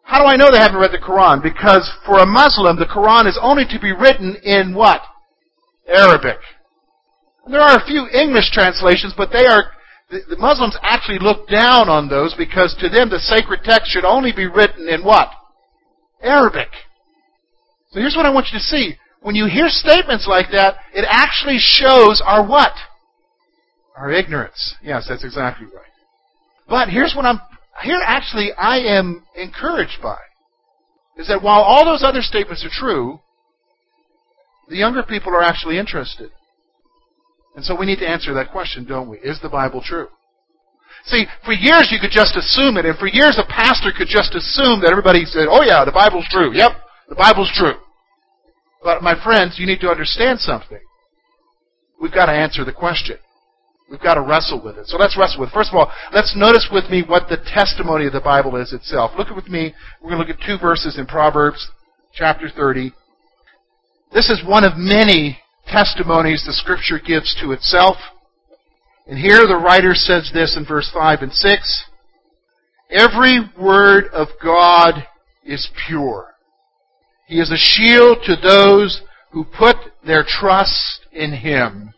How 0.03 0.23
do 0.23 0.27
I 0.27 0.37
know 0.37 0.51
they 0.51 0.63
haven't 0.63 0.79
read 0.79 0.95
the 0.95 1.03
Quran? 1.03 1.43
Because 1.43 1.83
for 2.07 2.19
a 2.19 2.27
Muslim, 2.27 2.79
the 2.79 2.87
Quran 2.87 3.27
is 3.27 3.39
only 3.43 3.67
to 3.67 3.79
be 3.79 3.93
written 3.93 4.37
in 4.43 4.75
what? 4.75 5.03
Arabic. 5.87 6.39
There 7.51 7.61
are 7.61 7.79
a 7.79 7.87
few 7.87 8.07
English 8.11 8.51
translations, 8.51 9.15
but 9.17 9.31
they 9.33 9.47
are 9.47 9.71
the, 10.11 10.37
Muslims 10.39 10.77
actually 10.83 11.19
look 11.19 11.49
down 11.49 11.89
on 11.89 12.09
those 12.09 12.35
because 12.35 12.75
to 12.79 12.89
them 12.89 13.11
the 13.11 13.19
sacred 13.19 13.61
text 13.65 13.91
should 13.91 14.05
only 14.05 14.33
be 14.33 14.47
written 14.47 14.89
in 14.89 15.03
what? 15.03 15.31
Arabic. 16.27 16.69
So 17.91 18.01
here's 18.01 18.17
what 18.17 18.27
I 18.27 18.31
want 18.31 18.47
you 18.53 18.59
to 18.59 18.65
see. 18.65 18.95
When 19.23 19.35
you 19.35 19.47
hear 19.47 19.69
statements 19.69 20.27
like 20.29 20.47
that, 20.53 20.77
it 20.93 21.07
actually 21.09 21.59
shows 21.59 22.23
our 22.25 22.47
what? 22.47 22.73
Our 23.97 24.13
ignorance. 24.13 24.75
Yes, 24.83 25.07
that's 25.09 25.25
exactly 25.25 25.67
right. 25.67 25.85
But 26.69 26.89
here's 26.89 27.15
what 27.15 27.25
I'm, 27.25 27.41
here 27.83 28.01
actually 28.05 28.53
I 28.53 28.79
am 28.79 29.25
encouraged 29.35 29.99
by. 30.03 30.19
Is 31.17 31.29
that 31.29 31.43
while 31.43 31.63
all 31.63 31.85
those 31.85 32.03
other 32.03 32.21
statements 32.21 32.65
are 32.65 32.71
true, 32.71 33.21
the 34.69 34.77
younger 34.77 35.03
people 35.03 35.33
are 35.33 35.43
actually 35.43 35.79
interested. 35.79 36.31
And 37.55 37.65
so 37.65 37.75
we 37.75 37.87
need 37.87 38.01
to 38.01 38.09
answer 38.09 38.35
that 38.35 38.53
question, 38.53 38.85
don't 38.85 39.09
we? 39.09 39.19
Is 39.19 39.41
the 39.41 39.49
Bible 39.49 39.83
true? 39.83 40.09
See, 41.05 41.27
for 41.45 41.53
years 41.53 41.93
you 41.93 42.01
could 42.01 42.11
just 42.11 42.37
assume 42.37 42.77
it, 42.77 42.85
and 42.85 42.99
for 42.99 43.07
years 43.07 43.39
a 43.39 43.47
pastor 43.47 43.93
could 43.97 44.09
just 44.09 44.35
assume 44.35 44.81
that 44.81 44.91
everybody 44.91 45.25
said, 45.25 45.47
oh 45.49 45.63
yeah, 45.63 45.85
the 45.85 45.93
Bible's 45.93 46.27
true. 46.31 46.53
Yep, 46.53 46.73
the 47.09 47.15
Bible's 47.15 47.53
true. 47.55 47.75
But 48.83 49.03
my 49.03 49.15
friends, 49.23 49.59
you 49.59 49.67
need 49.67 49.81
to 49.81 49.91
understand 49.91 50.41
something. 50.41 50.81
We've 52.01 52.13
got 52.13 52.27
to 52.27 52.33
answer 52.33 52.65
the 52.65 52.73
question. 52.73 53.19
We've 53.91 54.03
got 54.03 54.15
to 54.15 54.21
wrestle 54.21 54.63
with 54.63 54.79
it. 54.79 54.87
So 54.87 54.97
let's 54.97 55.17
wrestle 55.17 55.41
with 55.41 55.51
it. 55.51 55.55
First 55.55 55.71
of 55.71 55.77
all, 55.77 55.93
let's 56.13 56.35
notice 56.37 56.69
with 56.73 56.91
me 56.91 57.05
what 57.07 57.29
the 57.29 57.39
testimony 57.55 58.07
of 58.07 58.13
the 58.13 58.21
Bible 58.21 58.57
is 58.57 58.73
itself. 58.73 59.13
Look 59.17 59.29
at 59.29 59.37
with 59.37 59.49
me. 59.49 59.75
We're 60.01 60.11
going 60.11 60.23
to 60.23 60.27
look 60.27 60.37
at 60.41 60.45
two 60.45 60.59
verses 60.59 60.99
in 60.99 61.07
Proverbs 61.07 61.69
chapter 62.13 62.49
30. 62.49 62.93
This 64.13 64.29
is 64.29 64.43
one 64.45 64.65
of 64.65 64.77
many 64.77 65.39
testimonies 65.69 66.45
the 66.45 66.53
Scripture 66.53 66.99
gives 66.99 67.37
to 67.41 67.53
itself. 67.53 67.97
And 69.07 69.19
here 69.19 69.47
the 69.47 69.61
writer 69.63 69.95
says 69.95 70.31
this 70.35 70.57
in 70.57 70.67
verse 70.67 70.91
5 70.93 71.23
and 71.23 71.33
6. 71.33 71.85
Every 72.91 73.41
word 73.59 74.07
of 74.13 74.29
God 74.43 75.07
is 75.45 75.69
pure. 75.87 76.35
He 77.27 77.41
is 77.41 77.51
a 77.51 77.57
shield 77.57 78.19
to 78.25 78.37
those 78.37 79.03
who 79.31 79.45
put 79.45 79.77
their 80.05 80.25
trust 80.27 81.01
in 81.13 81.33
Him. 81.33 81.93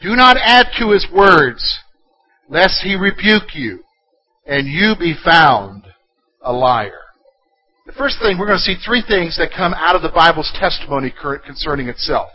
Do 0.00 0.16
not 0.16 0.36
add 0.36 0.68
to 0.78 0.90
His 0.90 1.06
words, 1.12 1.78
lest 2.48 2.82
He 2.82 2.96
rebuke 2.96 3.54
you, 3.54 3.80
and 4.46 4.66
you 4.66 4.94
be 4.98 5.14
found 5.24 5.84
a 6.42 6.52
liar. 6.52 7.00
The 7.86 7.92
first 7.92 8.18
thing, 8.20 8.38
we're 8.38 8.46
going 8.46 8.58
to 8.58 8.64
see 8.64 8.76
three 8.84 9.02
things 9.06 9.36
that 9.38 9.50
come 9.56 9.74
out 9.74 9.96
of 9.96 10.02
the 10.02 10.10
Bible's 10.10 10.52
testimony 10.58 11.12
concerning 11.44 11.88
itself. 11.88 12.28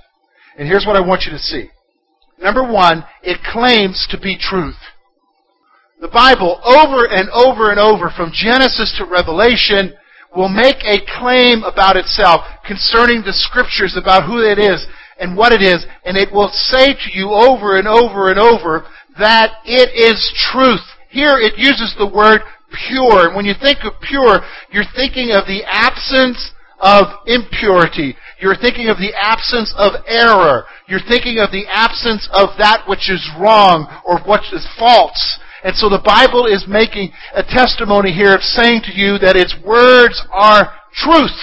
And 0.57 0.67
here's 0.67 0.85
what 0.85 0.95
I 0.95 1.01
want 1.01 1.23
you 1.23 1.31
to 1.31 1.39
see. 1.39 1.69
Number 2.39 2.63
one, 2.63 3.05
it 3.23 3.39
claims 3.43 4.07
to 4.11 4.19
be 4.19 4.37
truth. 4.37 4.77
The 6.01 6.07
Bible, 6.09 6.59
over 6.63 7.07
and 7.07 7.29
over 7.29 7.71
and 7.71 7.79
over, 7.79 8.09
from 8.09 8.31
Genesis 8.33 8.93
to 8.97 9.05
Revelation, 9.05 9.93
will 10.35 10.49
make 10.49 10.83
a 10.83 10.99
claim 11.17 11.63
about 11.63 11.95
itself 11.95 12.41
concerning 12.67 13.23
the 13.23 13.33
Scriptures 13.33 13.95
about 13.97 14.27
who 14.27 14.39
it 14.39 14.59
is 14.59 14.85
and 15.17 15.37
what 15.37 15.53
it 15.53 15.61
is, 15.61 15.85
and 16.03 16.17
it 16.17 16.31
will 16.31 16.49
say 16.51 16.93
to 16.93 17.09
you 17.13 17.29
over 17.29 17.77
and 17.77 17.87
over 17.87 18.29
and 18.29 18.37
over 18.37 18.85
that 19.17 19.63
it 19.63 19.89
is 19.95 20.19
truth. 20.51 20.83
Here 21.09 21.39
it 21.39 21.57
uses 21.57 21.95
the 21.97 22.11
word 22.11 22.41
pure. 22.89 23.27
And 23.27 23.35
when 23.35 23.45
you 23.45 23.53
think 23.59 23.79
of 23.83 24.01
pure, 24.01 24.41
you're 24.71 24.91
thinking 24.95 25.31
of 25.31 25.47
the 25.47 25.63
absence 25.63 26.51
of 26.79 27.05
impurity. 27.25 28.17
You're 28.41 28.55
thinking 28.55 28.89
of 28.89 28.97
the 28.97 29.13
absence 29.15 29.73
of 29.77 29.93
error. 30.07 30.65
You're 30.87 31.05
thinking 31.07 31.39
of 31.39 31.51
the 31.51 31.65
absence 31.67 32.27
of 32.33 32.49
that 32.57 32.83
which 32.87 33.09
is 33.09 33.23
wrong 33.39 33.87
or 34.05 34.19
what 34.27 34.41
is 34.51 34.67
false. 34.77 35.39
And 35.63 35.75
so 35.75 35.89
the 35.89 36.03
Bible 36.03 36.45
is 36.45 36.67
making 36.67 37.11
a 37.33 37.41
testimony 37.41 38.11
here 38.11 38.35
of 38.35 38.43
saying 38.43 38.81
to 38.85 38.93
you 38.93 39.17
that 39.19 39.35
its 39.35 39.55
words 39.65 40.21
are 40.31 40.73
truth. 40.93 41.33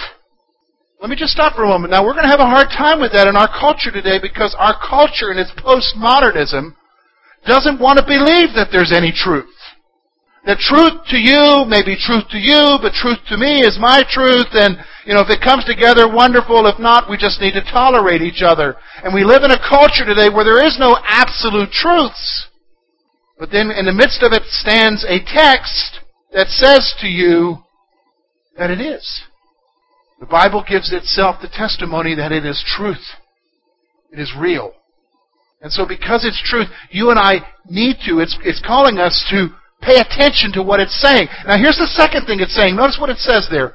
Let 1.00 1.10
me 1.10 1.16
just 1.16 1.32
stop 1.32 1.56
for 1.56 1.64
a 1.64 1.68
moment. 1.68 1.90
Now 1.90 2.04
we're 2.04 2.14
going 2.14 2.28
to 2.28 2.30
have 2.30 2.38
a 2.38 2.46
hard 2.46 2.68
time 2.70 3.00
with 3.00 3.10
that 3.12 3.26
in 3.26 3.34
our 3.34 3.50
culture 3.50 3.90
today 3.90 4.22
because 4.22 4.54
our 4.56 4.78
culture 4.78 5.32
in 5.32 5.38
its 5.38 5.50
postmodernism 5.58 6.76
doesn't 7.46 7.80
want 7.80 7.98
to 7.98 8.06
believe 8.06 8.54
that 8.54 8.68
there's 8.70 8.92
any 8.94 9.10
truth. 9.10 9.50
That 10.44 10.58
truth 10.58 11.06
to 11.14 11.18
you 11.18 11.64
may 11.70 11.86
be 11.86 11.94
truth 11.94 12.26
to 12.34 12.38
you, 12.38 12.78
but 12.82 12.98
truth 12.98 13.22
to 13.30 13.38
me 13.38 13.62
is 13.62 13.78
my 13.78 14.02
truth, 14.02 14.50
and, 14.52 14.74
you 15.06 15.14
know, 15.14 15.22
if 15.22 15.30
it 15.30 15.40
comes 15.40 15.64
together, 15.64 16.10
wonderful. 16.10 16.66
If 16.66 16.80
not, 16.80 17.08
we 17.08 17.16
just 17.16 17.40
need 17.40 17.54
to 17.54 17.62
tolerate 17.62 18.22
each 18.22 18.42
other. 18.42 18.74
And 19.04 19.14
we 19.14 19.22
live 19.22 19.44
in 19.44 19.54
a 19.54 19.68
culture 19.68 20.04
today 20.04 20.34
where 20.34 20.44
there 20.44 20.66
is 20.66 20.78
no 20.80 20.98
absolute 21.06 21.70
truths. 21.70 22.48
But 23.38 23.50
then 23.52 23.70
in 23.70 23.86
the 23.86 23.94
midst 23.94 24.22
of 24.22 24.32
it 24.32 24.42
stands 24.50 25.04
a 25.04 25.22
text 25.22 26.00
that 26.34 26.48
says 26.48 26.92
to 27.00 27.06
you 27.06 27.58
that 28.58 28.70
it 28.70 28.80
is. 28.80 29.22
The 30.18 30.26
Bible 30.26 30.64
gives 30.68 30.92
itself 30.92 31.36
the 31.40 31.48
testimony 31.48 32.14
that 32.16 32.32
it 32.32 32.44
is 32.44 32.64
truth. 32.66 33.14
It 34.12 34.18
is 34.18 34.32
real. 34.36 34.74
And 35.60 35.72
so 35.72 35.86
because 35.86 36.24
it's 36.24 36.42
truth, 36.44 36.66
you 36.90 37.10
and 37.10 37.18
I 37.18 37.46
need 37.68 37.96
to, 38.06 38.18
it's, 38.18 38.36
it's 38.44 38.62
calling 38.64 38.98
us 38.98 39.24
to 39.30 39.48
Pay 39.82 39.98
attention 39.98 40.52
to 40.52 40.62
what 40.62 40.80
it's 40.80 40.98
saying. 41.00 41.28
Now 41.46 41.58
here's 41.58 41.78
the 41.78 41.90
second 41.90 42.26
thing 42.26 42.40
it's 42.40 42.54
saying. 42.54 42.76
Notice 42.76 42.98
what 43.00 43.10
it 43.10 43.18
says 43.18 43.48
there. 43.50 43.74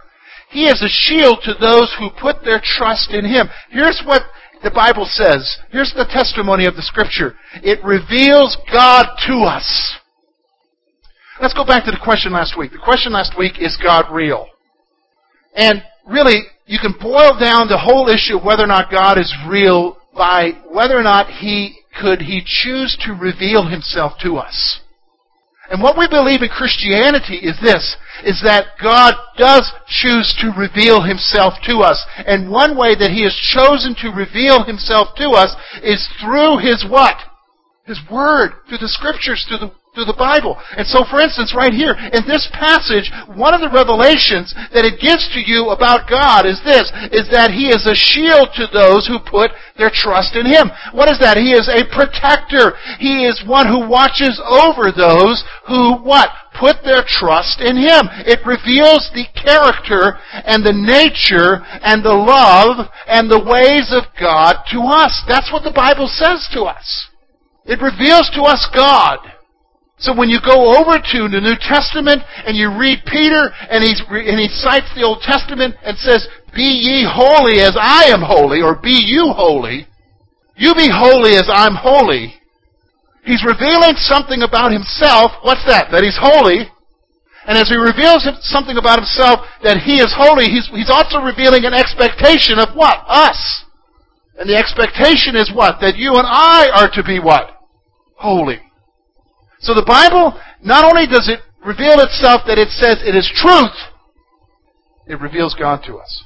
He 0.50 0.66
is 0.66 0.82
a 0.82 0.88
shield 0.88 1.40
to 1.44 1.54
those 1.54 1.94
who 2.00 2.10
put 2.10 2.44
their 2.44 2.62
trust 2.64 3.12
in 3.12 3.26
Him. 3.26 3.50
Here's 3.70 4.02
what 4.06 4.24
the 4.64 4.72
Bible 4.72 5.06
says. 5.06 5.60
Here's 5.70 5.94
the 5.94 6.08
testimony 6.10 6.66
of 6.66 6.76
the 6.76 6.82
Scripture. 6.82 7.36
It 7.64 7.84
reveals 7.84 8.58
God 8.72 9.06
to 9.28 9.44
us. 9.44 9.98
Let's 11.42 11.54
go 11.54 11.66
back 11.66 11.86
to 11.86 11.92
the 11.92 12.02
question 12.04 12.32
last 12.32 12.58
week. 12.58 12.72
The 12.72 12.80
question 12.80 13.14
last 13.14 13.38
week 13.38 13.60
is 13.60 13.78
God 13.84 14.06
real? 14.12 14.48
And 15.56 15.84
really, 16.08 16.44
you 16.66 16.80
can 16.80 16.96
boil 17.00 17.38
down 17.40 17.68
the 17.68 17.78
whole 17.78 18.10
issue 18.10 18.38
of 18.38 18.44
whether 18.44 18.64
or 18.64 18.68
not 18.68 18.90
God 18.90 19.20
is 19.20 19.34
real 19.48 19.98
by 20.16 20.52
whether 20.72 20.98
or 20.98 21.04
not 21.04 21.30
He 21.30 21.80
could 22.02 22.22
He 22.22 22.42
choose 22.44 22.98
to 23.06 23.14
reveal 23.14 23.68
Himself 23.68 24.14
to 24.24 24.38
us. 24.38 24.80
And 25.70 25.84
what 25.84 25.98
we 25.98 26.08
believe 26.08 26.42
in 26.42 26.50
Christianity 26.50 27.38
is 27.44 27.60
this, 27.62 27.98
is 28.24 28.42
that 28.44 28.80
God 28.82 29.14
does 29.38 29.72
choose 29.88 30.34
to 30.40 30.56
reveal 30.58 31.04
Himself 31.04 31.56
to 31.68 31.80
us. 31.80 32.00
And 32.26 32.50
one 32.50 32.78
way 32.78 32.96
that 32.96 33.12
He 33.12 33.24
has 33.24 33.36
chosen 33.36 33.96
to 34.02 34.16
reveal 34.16 34.64
Himself 34.64 35.10
to 35.18 35.30
us 35.32 35.56
is 35.84 36.08
through 36.22 36.60
His 36.60 36.86
what? 36.88 37.18
His 37.86 38.00
Word, 38.10 38.52
through 38.68 38.80
the 38.80 38.88
Scriptures, 38.88 39.46
through 39.48 39.60
the 39.60 39.74
through 39.98 40.06
the 40.06 40.14
Bible. 40.14 40.62
And 40.78 40.86
so, 40.86 41.02
for 41.10 41.18
instance, 41.18 41.58
right 41.58 41.74
here, 41.74 41.98
in 42.14 42.22
this 42.30 42.46
passage, 42.54 43.10
one 43.34 43.58
of 43.58 43.66
the 43.66 43.74
revelations 43.74 44.54
that 44.70 44.86
it 44.86 45.02
gives 45.02 45.26
to 45.34 45.42
you 45.42 45.74
about 45.74 46.06
God 46.06 46.46
is 46.46 46.62
this, 46.62 46.94
is 47.10 47.26
that 47.34 47.50
He 47.50 47.74
is 47.74 47.82
a 47.90 47.98
shield 47.98 48.54
to 48.62 48.70
those 48.70 49.10
who 49.10 49.18
put 49.18 49.50
their 49.74 49.90
trust 49.90 50.38
in 50.38 50.46
Him. 50.46 50.70
What 50.94 51.10
is 51.10 51.18
that? 51.18 51.42
He 51.42 51.58
is 51.58 51.66
a 51.66 51.90
protector. 51.90 52.78
He 53.02 53.26
is 53.26 53.42
one 53.42 53.66
who 53.66 53.90
watches 53.90 54.38
over 54.38 54.94
those 54.94 55.42
who, 55.66 55.98
what? 56.06 56.30
Put 56.54 56.86
their 56.86 57.02
trust 57.02 57.58
in 57.58 57.74
Him. 57.74 58.06
It 58.22 58.46
reveals 58.46 59.10
the 59.18 59.26
character 59.34 60.22
and 60.46 60.62
the 60.62 60.78
nature 60.78 61.66
and 61.82 62.06
the 62.06 62.14
love 62.14 62.86
and 63.10 63.34
the 63.34 63.42
ways 63.42 63.90
of 63.90 64.14
God 64.14 64.62
to 64.70 64.86
us. 64.86 65.26
That's 65.26 65.50
what 65.50 65.66
the 65.66 65.74
Bible 65.74 66.06
says 66.06 66.46
to 66.54 66.70
us. 66.70 66.86
It 67.66 67.82
reveals 67.82 68.30
to 68.38 68.46
us 68.46 68.70
God. 68.74 69.37
So 70.00 70.14
when 70.14 70.30
you 70.30 70.38
go 70.46 70.78
over 70.78 71.02
to 71.02 71.20
the 71.26 71.42
New 71.42 71.58
Testament 71.58 72.22
and 72.46 72.56
you 72.56 72.70
read 72.70 73.02
Peter 73.10 73.50
and, 73.70 73.82
he's, 73.82 73.98
and 74.06 74.38
he 74.38 74.48
cites 74.48 74.94
the 74.94 75.02
Old 75.02 75.26
Testament 75.26 75.74
and 75.82 75.98
says, 75.98 76.28
Be 76.54 76.70
ye 76.70 77.02
holy 77.02 77.66
as 77.66 77.74
I 77.74 78.14
am 78.14 78.22
holy, 78.22 78.62
or 78.62 78.78
be 78.78 78.94
you 78.94 79.34
holy, 79.34 79.88
you 80.56 80.76
be 80.76 80.90
holy 80.90 81.34
as 81.34 81.50
I'm 81.50 81.74
holy. 81.74 82.38
He's 83.26 83.44
revealing 83.44 83.98
something 83.98 84.42
about 84.46 84.72
himself. 84.72 85.34
What's 85.42 85.66
that? 85.66 85.90
That 85.92 86.04
he's 86.06 86.18
holy. 86.18 86.70
And 87.48 87.58
as 87.58 87.70
he 87.70 87.76
reveals 87.76 88.28
something 88.42 88.78
about 88.78 89.00
himself 89.00 89.42
that 89.64 89.82
he 89.82 89.98
is 89.98 90.14
holy, 90.14 90.46
he's, 90.46 90.68
he's 90.68 90.94
also 90.94 91.26
revealing 91.26 91.66
an 91.66 91.74
expectation 91.74 92.60
of 92.60 92.76
what? 92.76 93.02
Us. 93.08 93.66
And 94.38 94.48
the 94.50 94.56
expectation 94.56 95.36
is 95.36 95.52
what? 95.54 95.82
That 95.82 95.98
you 95.98 96.14
and 96.16 96.28
I 96.28 96.70
are 96.70 96.92
to 96.94 97.04
be 97.04 97.20
what? 97.20 97.50
Holy. 98.16 98.62
So 99.60 99.74
the 99.74 99.86
Bible, 99.86 100.40
not 100.62 100.86
only 100.86 101.08
does 101.08 101.30
it 101.30 101.40
reveal 101.66 102.00
itself 102.00 102.42
that 102.48 102.58
it 102.58 102.70
says 102.70 103.02
it 103.02 103.16
is 103.16 103.30
truth, 103.34 103.76
it 105.08 105.20
reveals 105.20 105.56
God 105.56 105.82
to 105.88 105.98
us. 105.98 106.24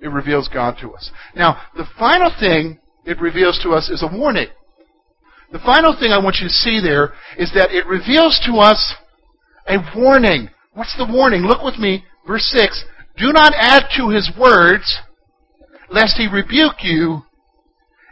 It 0.00 0.08
reveals 0.08 0.48
God 0.48 0.76
to 0.80 0.92
us. 0.92 1.10
Now, 1.34 1.60
the 1.76 1.86
final 1.98 2.30
thing 2.38 2.78
it 3.04 3.20
reveals 3.20 3.60
to 3.62 3.70
us 3.70 3.90
is 3.90 4.02
a 4.02 4.16
warning. 4.16 4.48
The 5.52 5.58
final 5.58 5.96
thing 5.98 6.12
I 6.12 6.22
want 6.22 6.36
you 6.40 6.46
to 6.46 6.52
see 6.52 6.80
there 6.80 7.12
is 7.36 7.52
that 7.54 7.72
it 7.72 7.86
reveals 7.86 8.40
to 8.46 8.58
us 8.58 8.94
a 9.66 9.78
warning. 9.96 10.48
What's 10.72 10.96
the 10.96 11.10
warning? 11.10 11.42
Look 11.42 11.62
with 11.62 11.78
me, 11.78 12.04
verse 12.26 12.44
6. 12.54 12.84
Do 13.16 13.32
not 13.32 13.52
add 13.56 13.84
to 13.96 14.08
his 14.08 14.30
words, 14.38 14.98
lest 15.90 16.16
he 16.16 16.28
rebuke 16.28 16.82
you 16.82 17.22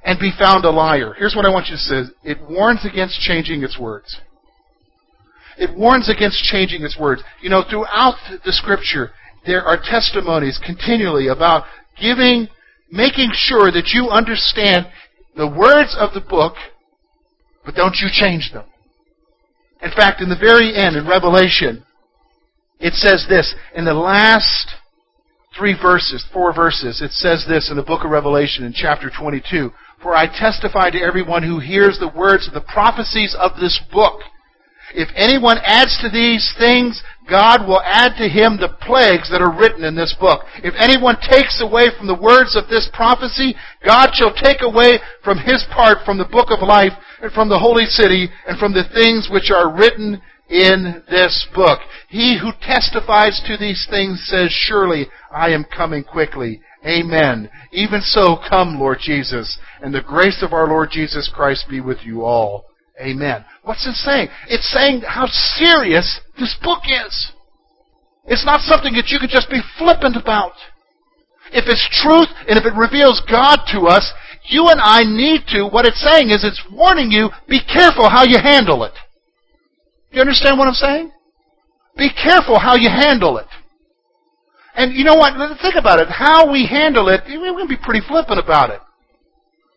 and 0.08 0.18
be 0.18 0.32
found 0.38 0.64
a 0.64 0.70
liar. 0.70 1.12
Here's 1.18 1.36
what 1.36 1.44
I 1.44 1.50
want 1.50 1.66
you 1.66 1.76
to 1.76 1.82
say. 1.82 2.02
It 2.24 2.38
warns 2.48 2.80
against 2.90 3.20
changing 3.20 3.62
its 3.62 3.78
words. 3.78 4.18
It 5.58 5.76
warns 5.76 6.08
against 6.08 6.42
changing 6.44 6.82
its 6.82 6.98
words. 6.98 7.22
You 7.42 7.50
know, 7.50 7.62
throughout 7.68 8.16
the 8.42 8.52
scripture, 8.52 9.10
there 9.44 9.62
are 9.62 9.76
testimonies 9.76 10.58
continually 10.64 11.28
about 11.28 11.64
giving, 12.00 12.48
making 12.90 13.32
sure 13.34 13.70
that 13.70 13.90
you 13.92 14.08
understand 14.08 14.86
the 15.36 15.46
words 15.46 15.94
of 16.00 16.14
the 16.14 16.26
book, 16.26 16.54
but 17.66 17.74
don't 17.74 17.96
you 18.00 18.08
change 18.10 18.50
them. 18.54 18.64
In 19.82 19.90
fact, 19.90 20.22
in 20.22 20.30
the 20.30 20.38
very 20.40 20.74
end, 20.74 20.96
in 20.96 21.06
Revelation, 21.06 21.84
it 22.80 22.94
says 22.94 23.26
this, 23.28 23.54
in 23.74 23.84
the 23.84 23.92
last 23.92 24.72
three 25.58 25.74
verses, 25.74 26.24
four 26.32 26.54
verses, 26.54 27.02
it 27.02 27.10
says 27.10 27.44
this 27.48 27.68
in 27.68 27.76
the 27.76 27.82
book 27.82 28.04
of 28.04 28.10
Revelation 28.10 28.64
in 28.64 28.72
chapter 28.72 29.10
22. 29.10 29.70
For 30.00 30.14
I 30.14 30.26
testify 30.26 30.90
to 30.90 31.02
everyone 31.02 31.42
who 31.42 31.58
hears 31.58 31.98
the 31.98 32.12
words 32.14 32.46
of 32.46 32.54
the 32.54 32.60
prophecies 32.60 33.34
of 33.38 33.58
this 33.58 33.80
book. 33.92 34.20
If 34.94 35.08
anyone 35.16 35.58
adds 35.64 35.98
to 36.00 36.08
these 36.08 36.54
things, 36.56 37.02
God 37.28 37.66
will 37.66 37.82
add 37.84 38.16
to 38.16 38.28
him 38.28 38.56
the 38.56 38.72
plagues 38.80 39.28
that 39.30 39.42
are 39.42 39.52
written 39.52 39.84
in 39.84 39.94
this 39.94 40.14
book. 40.18 40.46
If 40.62 40.72
anyone 40.78 41.18
takes 41.20 41.60
away 41.60 41.90
from 41.98 42.06
the 42.06 42.16
words 42.16 42.56
of 42.56 42.70
this 42.70 42.88
prophecy, 42.94 43.54
God 43.84 44.10
shall 44.14 44.32
take 44.32 44.62
away 44.62 45.00
from 45.22 45.36
his 45.36 45.66
part 45.74 46.06
from 46.06 46.16
the 46.16 46.30
book 46.30 46.48
of 46.48 46.66
life 46.66 46.94
and 47.20 47.32
from 47.32 47.50
the 47.50 47.58
holy 47.58 47.84
city 47.84 48.30
and 48.46 48.58
from 48.58 48.72
the 48.72 48.88
things 48.94 49.28
which 49.30 49.50
are 49.50 49.76
written 49.76 50.22
in 50.48 51.02
this 51.10 51.46
book. 51.54 51.80
He 52.08 52.38
who 52.40 52.52
testifies 52.62 53.42
to 53.46 53.56
these 53.56 53.86
things 53.90 54.24
says, 54.26 54.50
Surely 54.50 55.08
I 55.32 55.50
am 55.50 55.64
coming 55.64 56.04
quickly. 56.04 56.60
Amen. 56.86 57.50
Even 57.72 58.00
so, 58.00 58.38
come, 58.48 58.78
Lord 58.78 58.98
Jesus, 59.00 59.58
and 59.82 59.94
the 59.94 60.00
grace 60.00 60.42
of 60.42 60.52
our 60.52 60.68
Lord 60.68 60.90
Jesus 60.90 61.30
Christ 61.32 61.66
be 61.68 61.80
with 61.80 61.98
you 62.04 62.22
all. 62.22 62.66
Amen. 63.00 63.44
What's 63.62 63.86
it 63.86 63.94
saying? 63.94 64.28
It's 64.48 64.72
saying 64.72 65.02
how 65.06 65.26
serious 65.26 66.20
this 66.38 66.56
book 66.62 66.82
is. 66.86 67.32
It's 68.26 68.44
not 68.44 68.60
something 68.60 68.94
that 68.94 69.08
you 69.08 69.18
can 69.18 69.28
just 69.28 69.50
be 69.50 69.60
flippant 69.78 70.16
about. 70.16 70.52
If 71.52 71.64
it's 71.66 71.88
truth 72.02 72.28
and 72.48 72.58
if 72.58 72.64
it 72.64 72.76
reveals 72.76 73.22
God 73.30 73.60
to 73.72 73.86
us, 73.86 74.12
you 74.48 74.68
and 74.68 74.80
I 74.80 75.04
need 75.04 75.42
to, 75.48 75.64
what 75.66 75.86
it's 75.86 76.00
saying 76.00 76.30
is 76.30 76.44
it's 76.44 76.62
warning 76.72 77.10
you, 77.10 77.30
be 77.48 77.60
careful 77.60 78.08
how 78.08 78.24
you 78.24 78.38
handle 78.38 78.84
it. 78.84 78.92
You 80.10 80.20
understand 80.20 80.58
what 80.58 80.68
I'm 80.68 80.74
saying? 80.74 81.12
Be 81.96 82.10
careful 82.10 82.58
how 82.58 82.76
you 82.76 82.88
handle 82.88 83.38
it. 83.38 83.46
And 84.74 84.92
you 84.94 85.04
know 85.04 85.16
what? 85.16 85.34
Think 85.60 85.74
about 85.74 85.98
it. 85.98 86.08
How 86.08 86.50
we 86.50 86.66
handle 86.66 87.08
it, 87.08 87.22
we're 87.26 87.52
going 87.52 87.66
to 87.66 87.76
be 87.76 87.82
pretty 87.82 88.06
flippant 88.06 88.38
about 88.38 88.70
it. 88.70 88.80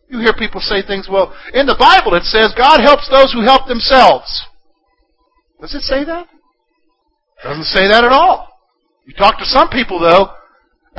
You 0.08 0.20
hear 0.20 0.32
people 0.32 0.60
say 0.60 0.82
things, 0.86 1.08
well, 1.10 1.34
in 1.54 1.66
the 1.66 1.76
Bible 1.78 2.14
it 2.14 2.24
says 2.24 2.54
God 2.56 2.80
helps 2.80 3.08
those 3.08 3.32
who 3.32 3.42
help 3.42 3.66
themselves. 3.66 4.28
Does 5.60 5.74
it 5.74 5.82
say 5.82 6.04
that? 6.04 6.28
It 6.28 7.48
doesn't 7.48 7.64
say 7.64 7.88
that 7.88 8.04
at 8.04 8.12
all. 8.12 8.48
You 9.06 9.14
talk 9.14 9.38
to 9.38 9.44
some 9.44 9.68
people 9.70 9.98
though. 9.98 10.30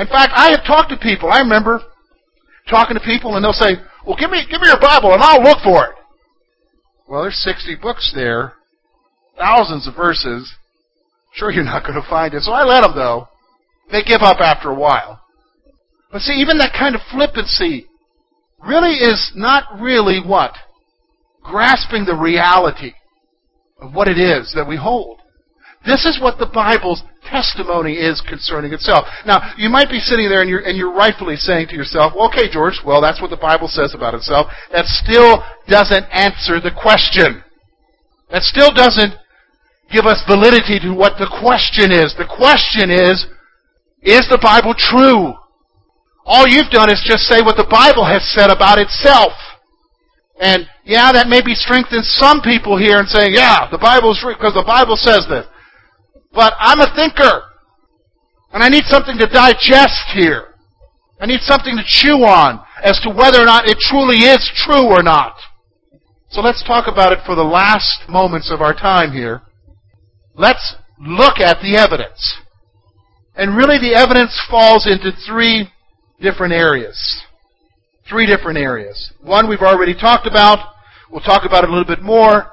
In 0.01 0.07
fact, 0.07 0.33
I 0.35 0.49
have 0.49 0.65
talked 0.65 0.89
to 0.89 0.97
people. 0.97 1.31
I 1.31 1.39
remember 1.39 1.81
talking 2.69 2.97
to 2.97 3.03
people 3.05 3.35
and 3.35 3.45
they'll 3.45 3.53
say, 3.53 3.75
well, 4.05 4.17
give 4.19 4.31
me, 4.31 4.43
give 4.49 4.61
me 4.61 4.67
your 4.67 4.79
Bible 4.79 5.13
and 5.13 5.21
I'll 5.21 5.43
look 5.43 5.59
for 5.63 5.85
it. 5.85 5.95
Well, 7.07 7.21
there's 7.21 7.41
60 7.43 7.75
books 7.75 8.11
there, 8.15 8.53
thousands 9.37 9.87
of 9.87 9.95
verses. 9.95 10.53
Sure, 11.33 11.51
you're 11.51 11.63
not 11.63 11.83
going 11.83 12.01
to 12.01 12.09
find 12.09 12.33
it. 12.33 12.43
So 12.43 12.51
I 12.51 12.63
let 12.63 12.81
them 12.81 12.95
though. 12.95 13.27
They 13.91 14.03
give 14.03 14.21
up 14.21 14.39
after 14.39 14.69
a 14.69 14.75
while. 14.75 15.21
But 16.11 16.21
see, 16.21 16.33
even 16.33 16.57
that 16.59 16.73
kind 16.77 16.95
of 16.95 17.01
flippancy 17.11 17.87
really 18.65 18.93
is 18.93 19.31
not 19.35 19.79
really 19.79 20.21
what? 20.23 20.53
Grasping 21.43 22.05
the 22.05 22.15
reality 22.15 22.93
of 23.81 23.93
what 23.93 24.07
it 24.07 24.17
is 24.17 24.53
that 24.55 24.67
we 24.67 24.77
hold. 24.77 25.19
This 25.85 26.05
is 26.05 26.21
what 26.21 26.39
the 26.39 26.45
Bible's 26.45 27.03
testimony 27.29 27.95
is 27.95 28.21
concerning 28.21 28.71
itself. 28.71 29.05
Now, 29.25 29.53
you 29.57 29.67
might 29.67 29.89
be 29.89 29.99
sitting 29.99 30.29
there 30.29 30.39
and 30.39 30.49
you're, 30.49 30.61
and 30.61 30.77
you're 30.77 30.93
rightfully 30.93 31.35
saying 31.35 31.67
to 31.69 31.75
yourself, 31.75 32.13
well, 32.15 32.29
okay, 32.29 32.49
George, 32.49 32.79
well, 32.85 33.01
that's 33.01 33.21
what 33.21 33.31
the 33.31 33.37
Bible 33.37 33.67
says 33.67 33.93
about 33.93 34.13
itself. 34.13 34.47
That 34.71 34.85
still 34.85 35.43
doesn't 35.67 36.05
answer 36.11 36.61
the 36.61 36.71
question. 36.71 37.43
That 38.31 38.43
still 38.43 38.71
doesn't 38.71 39.13
give 39.93 40.09
us 40.09 40.25
validity 40.27 40.79
to 40.81 40.91
what 40.91 41.21
the 41.21 41.29
question 41.29 41.93
is. 41.93 42.17
The 42.17 42.25
question 42.25 42.89
is, 42.89 43.29
is 44.01 44.27
the 44.27 44.41
Bible 44.41 44.73
true? 44.73 45.37
All 46.25 46.47
you've 46.47 46.71
done 46.71 46.89
is 46.89 47.03
just 47.05 47.29
say 47.29 47.41
what 47.41 47.55
the 47.55 47.69
Bible 47.69 48.03
has 48.03 48.25
said 48.33 48.49
about 48.49 48.79
itself. 48.79 49.31
And 50.41 50.67
yeah, 50.83 51.11
that 51.13 51.29
maybe 51.29 51.53
strengthens 51.53 52.09
some 52.17 52.41
people 52.41 52.75
here 52.75 52.97
in 52.97 53.05
saying, 53.07 53.33
yeah, 53.33 53.69
the 53.69 53.77
Bible's 53.77 54.19
true 54.19 54.33
because 54.33 54.55
the 54.57 54.65
Bible 54.65 54.97
says 54.97 55.27
this. 55.29 55.45
But 56.33 56.53
I'm 56.59 56.81
a 56.81 56.89
thinker. 56.95 57.53
And 58.51 58.63
I 58.63 58.69
need 58.69 58.85
something 58.85 59.17
to 59.17 59.27
digest 59.27 60.11
here. 60.13 60.55
I 61.19 61.25
need 61.25 61.41
something 61.41 61.77
to 61.77 61.83
chew 61.85 62.25
on 62.25 62.59
as 62.83 62.99
to 63.01 63.09
whether 63.09 63.41
or 63.41 63.45
not 63.45 63.69
it 63.69 63.77
truly 63.79 64.25
is 64.25 64.43
true 64.55 64.89
or 64.89 65.01
not. 65.01 65.35
So 66.29 66.41
let's 66.41 66.63
talk 66.63 66.87
about 66.87 67.13
it 67.13 67.19
for 67.25 67.35
the 67.35 67.43
last 67.43 68.09
moments 68.09 68.51
of 68.51 68.61
our 68.61 68.73
time 68.73 69.13
here. 69.13 69.43
Let's 70.35 70.75
look 70.99 71.39
at 71.39 71.61
the 71.61 71.77
evidence. 71.77 72.39
And 73.35 73.55
really 73.55 73.79
the 73.79 73.95
evidence 73.95 74.39
falls 74.49 74.87
into 74.87 75.11
three 75.27 75.69
different 76.21 76.53
areas. 76.53 77.23
Three 78.09 78.25
different 78.25 78.57
areas. 78.57 79.13
One 79.21 79.49
we've 79.49 79.61
already 79.61 79.93
talked 79.93 80.27
about. 80.27 80.59
We'll 81.11 81.21
talk 81.21 81.43
about 81.45 81.63
it 81.63 81.69
a 81.69 81.73
little 81.73 81.87
bit 81.87 82.01
more. 82.01 82.51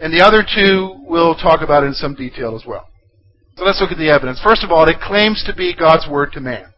And 0.00 0.12
the 0.12 0.20
other 0.20 0.42
two 0.42 1.04
we'll 1.06 1.34
talk 1.34 1.62
about 1.62 1.84
in 1.84 1.94
some 1.94 2.14
detail 2.14 2.56
as 2.56 2.66
well. 2.66 2.88
So 3.56 3.64
let's 3.64 3.80
look 3.80 3.92
at 3.92 3.98
the 3.98 4.10
evidence. 4.10 4.40
First 4.42 4.64
of 4.64 4.70
all, 4.70 4.88
it 4.88 5.00
claims 5.00 5.44
to 5.46 5.54
be 5.54 5.74
God's 5.74 6.08
Word 6.10 6.32
to 6.32 6.40
man. 6.40 6.74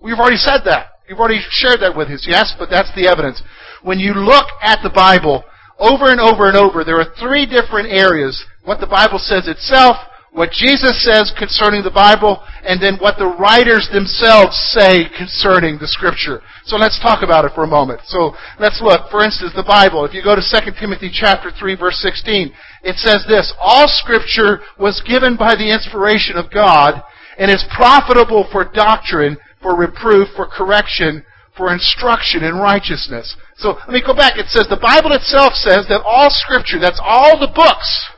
We've 0.00 0.18
already 0.18 0.36
said 0.36 0.60
that. 0.64 0.88
We've 1.08 1.18
already 1.18 1.40
shared 1.50 1.80
that 1.80 1.96
with 1.96 2.08
us. 2.08 2.26
Yes, 2.28 2.54
but 2.58 2.70
that's 2.70 2.92
the 2.94 3.08
evidence. 3.08 3.42
When 3.82 3.98
you 3.98 4.14
look 4.14 4.46
at 4.62 4.80
the 4.82 4.90
Bible, 4.90 5.44
over 5.78 6.10
and 6.10 6.20
over 6.20 6.48
and 6.48 6.56
over, 6.56 6.84
there 6.84 6.98
are 6.98 7.14
three 7.20 7.46
different 7.46 7.88
areas. 7.92 8.44
What 8.68 8.84
the 8.84 8.86
Bible 8.86 9.16
says 9.16 9.48
itself, 9.48 9.96
what 10.28 10.52
Jesus 10.52 11.00
says 11.00 11.32
concerning 11.40 11.80
the 11.80 11.90
Bible, 11.90 12.44
and 12.60 12.76
then 12.76 13.00
what 13.00 13.16
the 13.16 13.32
writers 13.40 13.88
themselves 13.88 14.52
say 14.76 15.08
concerning 15.16 15.80
the 15.80 15.88
Scripture. 15.88 16.44
So 16.68 16.76
let's 16.76 17.00
talk 17.00 17.24
about 17.24 17.48
it 17.48 17.56
for 17.56 17.64
a 17.64 17.66
moment. 17.66 18.04
So 18.04 18.36
let's 18.60 18.84
look. 18.84 19.08
For 19.08 19.24
instance, 19.24 19.56
the 19.56 19.64
Bible. 19.64 20.04
If 20.04 20.12
you 20.12 20.20
go 20.20 20.36
to 20.36 20.44
2 20.44 20.76
Timothy 20.76 21.08
chapter 21.08 21.48
3 21.48 21.80
verse 21.80 21.96
16, 22.04 22.52
it 22.84 23.00
says 23.00 23.24
this, 23.24 23.56
All 23.56 23.88
Scripture 23.88 24.60
was 24.76 25.00
given 25.00 25.40
by 25.40 25.56
the 25.56 25.72
inspiration 25.72 26.36
of 26.36 26.52
God 26.52 27.00
and 27.40 27.50
is 27.50 27.64
profitable 27.72 28.46
for 28.52 28.68
doctrine, 28.68 29.38
for 29.62 29.80
reproof, 29.80 30.28
for 30.36 30.44
correction, 30.44 31.24
for 31.56 31.72
instruction 31.72 32.44
in 32.44 32.60
righteousness. 32.60 33.32
So 33.56 33.80
let 33.88 33.96
me 33.96 34.04
go 34.04 34.12
back. 34.12 34.36
It 34.36 34.52
says 34.52 34.68
the 34.68 34.76
Bible 34.76 35.16
itself 35.16 35.56
says 35.56 35.88
that 35.88 36.04
all 36.04 36.28
Scripture, 36.28 36.76
that's 36.76 37.00
all 37.02 37.40
the 37.40 37.48
books, 37.48 38.12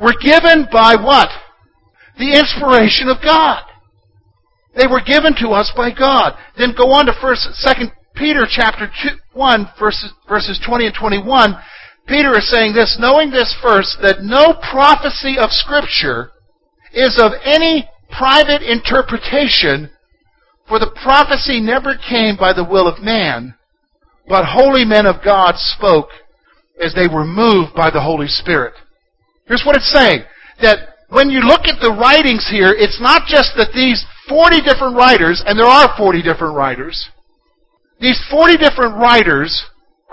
were 0.00 0.14
given 0.20 0.66
by 0.72 0.96
what? 0.96 1.28
The 2.18 2.32
inspiration 2.32 3.08
of 3.08 3.22
God. 3.22 3.62
They 4.74 4.86
were 4.86 5.02
given 5.04 5.34
to 5.40 5.50
us 5.50 5.72
by 5.76 5.90
God. 5.90 6.34
Then 6.56 6.74
go 6.76 6.92
on 6.92 7.06
to 7.06 7.12
first, 7.20 7.42
second 7.54 7.92
Peter 8.14 8.46
chapter 8.48 8.86
two, 9.02 9.16
1 9.32 9.70
verses, 9.78 10.12
verses 10.28 10.60
20 10.64 10.86
and 10.86 10.94
21. 10.94 11.54
Peter 12.06 12.36
is 12.36 12.50
saying 12.50 12.74
this, 12.74 12.98
knowing 13.00 13.30
this 13.30 13.54
first, 13.62 13.98
that 14.02 14.22
no 14.22 14.54
prophecy 14.70 15.36
of 15.38 15.50
scripture 15.50 16.30
is 16.92 17.20
of 17.22 17.32
any 17.44 17.88
private 18.10 18.62
interpretation, 18.62 19.90
for 20.66 20.78
the 20.78 20.90
prophecy 21.02 21.60
never 21.60 21.94
came 21.96 22.36
by 22.36 22.52
the 22.52 22.64
will 22.64 22.88
of 22.88 23.02
man, 23.02 23.54
but 24.28 24.44
holy 24.44 24.84
men 24.84 25.06
of 25.06 25.22
God 25.24 25.54
spoke 25.56 26.08
as 26.82 26.94
they 26.94 27.06
were 27.06 27.24
moved 27.24 27.74
by 27.74 27.90
the 27.90 28.00
Holy 28.00 28.28
Spirit. 28.28 28.74
Here's 29.50 29.66
what 29.66 29.74
it's 29.74 29.90
saying. 29.90 30.22
That 30.62 30.94
when 31.10 31.26
you 31.26 31.42
look 31.42 31.66
at 31.66 31.82
the 31.82 31.90
writings 31.90 32.46
here, 32.46 32.70
it's 32.70 33.02
not 33.02 33.26
just 33.26 33.58
that 33.58 33.74
these 33.74 33.98
40 34.30 34.62
different 34.62 34.94
writers, 34.94 35.42
and 35.42 35.58
there 35.58 35.66
are 35.66 35.90
40 35.98 36.22
different 36.22 36.54
writers, 36.54 37.10
these 37.98 38.22
40 38.30 38.62
different 38.62 38.94
writers 38.94 39.50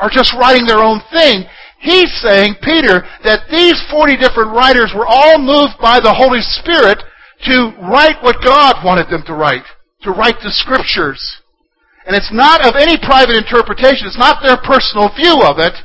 are 0.02 0.10
just 0.10 0.34
writing 0.34 0.66
their 0.66 0.82
own 0.82 1.06
thing. 1.14 1.46
He's 1.78 2.10
saying, 2.18 2.58
Peter, 2.66 3.06
that 3.22 3.46
these 3.54 3.78
40 3.94 4.18
different 4.18 4.58
writers 4.58 4.90
were 4.98 5.06
all 5.06 5.38
moved 5.38 5.78
by 5.78 6.02
the 6.02 6.18
Holy 6.18 6.42
Spirit 6.42 6.98
to 7.46 7.78
write 7.86 8.18
what 8.26 8.42
God 8.42 8.82
wanted 8.82 9.06
them 9.14 9.22
to 9.30 9.38
write, 9.38 9.70
to 10.02 10.10
write 10.10 10.42
the 10.42 10.50
scriptures. 10.50 11.22
And 12.10 12.18
it's 12.18 12.34
not 12.34 12.66
of 12.66 12.74
any 12.74 12.98
private 12.98 13.38
interpretation. 13.38 14.10
It's 14.10 14.18
not 14.18 14.42
their 14.42 14.58
personal 14.58 15.14
view 15.14 15.46
of 15.46 15.62
it. 15.62 15.78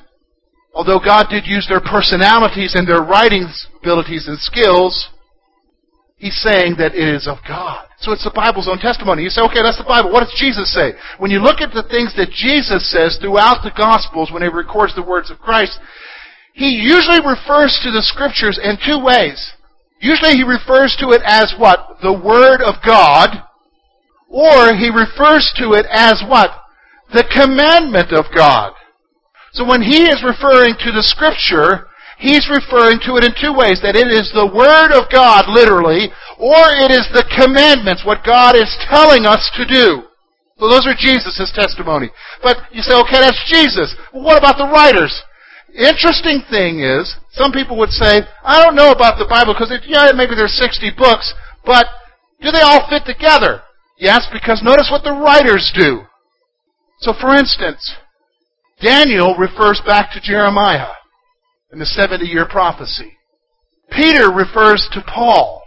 Although 0.74 1.00
God 1.00 1.26
did 1.28 1.46
use 1.46 1.66
their 1.68 1.80
personalities 1.80 2.74
and 2.74 2.88
their 2.88 3.02
writing 3.02 3.46
abilities 3.80 4.26
and 4.26 4.38
skills, 4.38 5.10
He's 6.22 6.38
saying 6.38 6.78
that 6.78 6.94
it 6.94 7.02
is 7.02 7.26
of 7.26 7.42
God. 7.42 7.90
So 7.98 8.12
it's 8.14 8.22
the 8.22 8.30
Bible's 8.30 8.70
own 8.70 8.78
testimony. 8.78 9.26
You 9.26 9.28
say, 9.28 9.42
okay, 9.42 9.58
that's 9.58 9.82
the 9.82 9.82
Bible. 9.82 10.14
What 10.14 10.22
does 10.22 10.38
Jesus 10.38 10.70
say? 10.70 10.94
When 11.18 11.34
you 11.34 11.42
look 11.42 11.58
at 11.58 11.74
the 11.74 11.82
things 11.82 12.14
that 12.14 12.30
Jesus 12.30 12.86
says 12.94 13.18
throughout 13.18 13.66
the 13.66 13.74
Gospels 13.74 14.30
when 14.30 14.38
he 14.40 14.46
records 14.46 14.94
the 14.94 15.02
words 15.02 15.34
of 15.34 15.42
Christ, 15.42 15.82
he 16.54 16.78
usually 16.78 17.18
refers 17.18 17.74
to 17.82 17.90
the 17.90 18.06
Scriptures 18.06 18.54
in 18.54 18.78
two 18.78 19.02
ways. 19.02 19.34
Usually 19.98 20.38
he 20.38 20.46
refers 20.46 20.94
to 21.02 21.10
it 21.10 21.22
as 21.26 21.58
what? 21.58 21.98
The 22.06 22.14
Word 22.14 22.62
of 22.62 22.78
God. 22.86 23.42
Or 24.30 24.78
he 24.78 24.94
refers 24.94 25.50
to 25.58 25.74
it 25.74 25.90
as 25.90 26.22
what? 26.22 26.54
The 27.10 27.26
commandment 27.26 28.14
of 28.14 28.30
God. 28.30 28.78
So 29.52 29.64
when 29.64 29.82
he 29.82 30.08
is 30.08 30.24
referring 30.24 30.74
to 30.80 30.92
the 30.92 31.04
scripture, 31.04 31.88
he's 32.16 32.48
referring 32.48 33.00
to 33.04 33.20
it 33.20 33.24
in 33.24 33.36
two 33.36 33.52
ways. 33.52 33.80
That 33.84 33.96
it 33.96 34.08
is 34.08 34.32
the 34.32 34.48
Word 34.48 34.96
of 34.96 35.12
God, 35.12 35.44
literally, 35.48 36.08
or 36.40 36.72
it 36.80 36.90
is 36.90 37.04
the 37.12 37.28
commandments, 37.36 38.04
what 38.04 38.24
God 38.24 38.56
is 38.56 38.72
telling 38.88 39.26
us 39.28 39.44
to 39.56 39.64
do. 39.68 40.08
So 40.58 40.68
those 40.68 40.86
are 40.86 40.96
Jesus' 40.96 41.52
testimony. 41.54 42.08
But 42.42 42.56
you 42.72 42.82
say, 42.82 42.96
okay, 43.04 43.20
that's 43.20 43.40
Jesus. 43.50 43.94
Well, 44.12 44.24
what 44.24 44.38
about 44.38 44.56
the 44.56 44.70
writers? 44.70 45.12
Interesting 45.74 46.44
thing 46.48 46.80
is, 46.80 47.16
some 47.32 47.52
people 47.52 47.76
would 47.78 47.90
say, 47.90 48.22
I 48.44 48.62
don't 48.62 48.76
know 48.76 48.92
about 48.92 49.18
the 49.18 49.28
Bible 49.28 49.54
because 49.54 49.72
yeah, 49.86 50.12
maybe 50.14 50.36
there's 50.36 50.56
60 50.56 50.92
books, 50.96 51.32
but 51.64 51.86
do 52.40 52.50
they 52.50 52.60
all 52.60 52.88
fit 52.88 53.04
together? 53.04 53.62
Yes, 53.98 54.26
because 54.32 54.62
notice 54.62 54.88
what 54.90 55.04
the 55.04 55.12
writers 55.12 55.72
do. 55.74 56.02
So 57.00 57.12
for 57.18 57.34
instance, 57.34 57.96
Daniel 58.82 59.36
refers 59.36 59.80
back 59.86 60.12
to 60.12 60.20
Jeremiah 60.20 60.92
in 61.72 61.78
the 61.78 61.86
70 61.86 62.26
year 62.26 62.46
prophecy. 62.46 63.16
Peter 63.90 64.30
refers 64.30 64.88
to 64.92 65.02
Paul. 65.02 65.62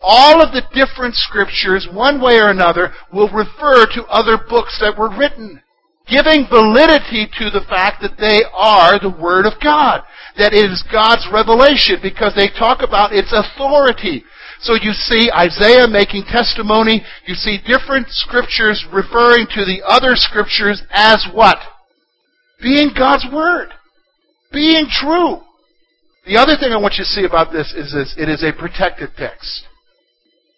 All 0.00 0.42
of 0.42 0.52
the 0.52 0.62
different 0.74 1.14
scriptures, 1.14 1.86
one 1.92 2.20
way 2.20 2.38
or 2.38 2.48
another, 2.48 2.92
will 3.12 3.28
refer 3.28 3.86
to 3.86 4.04
other 4.08 4.38
books 4.48 4.78
that 4.80 4.98
were 4.98 5.14
written, 5.14 5.62
giving 6.08 6.48
validity 6.48 7.28
to 7.38 7.50
the 7.50 7.64
fact 7.68 8.00
that 8.00 8.16
they 8.18 8.40
are 8.54 8.98
the 8.98 9.14
Word 9.20 9.44
of 9.44 9.60
God, 9.62 10.02
that 10.38 10.54
it 10.54 10.70
is 10.70 10.82
God's 10.90 11.28
revelation, 11.30 12.00
because 12.02 12.34
they 12.34 12.48
talk 12.48 12.82
about 12.82 13.12
its 13.12 13.32
authority. 13.32 14.24
So 14.60 14.74
you 14.74 14.92
see 14.92 15.30
Isaiah 15.30 15.86
making 15.86 16.24
testimony, 16.24 17.04
you 17.26 17.34
see 17.34 17.58
different 17.66 18.08
scriptures 18.08 18.86
referring 18.90 19.46
to 19.54 19.64
the 19.64 19.82
other 19.86 20.16
scriptures 20.16 20.82
as 20.90 21.26
what? 21.32 21.58
Being 22.62 22.90
God's 22.96 23.26
Word. 23.32 23.68
Being 24.52 24.86
true. 24.90 25.40
The 26.26 26.36
other 26.36 26.56
thing 26.58 26.72
I 26.72 26.76
want 26.76 26.94
you 26.98 27.04
to 27.04 27.10
see 27.10 27.24
about 27.24 27.52
this 27.52 27.72
is 27.72 27.92
this. 27.92 28.14
It 28.18 28.28
is 28.28 28.44
a 28.44 28.52
protected 28.52 29.10
text. 29.16 29.66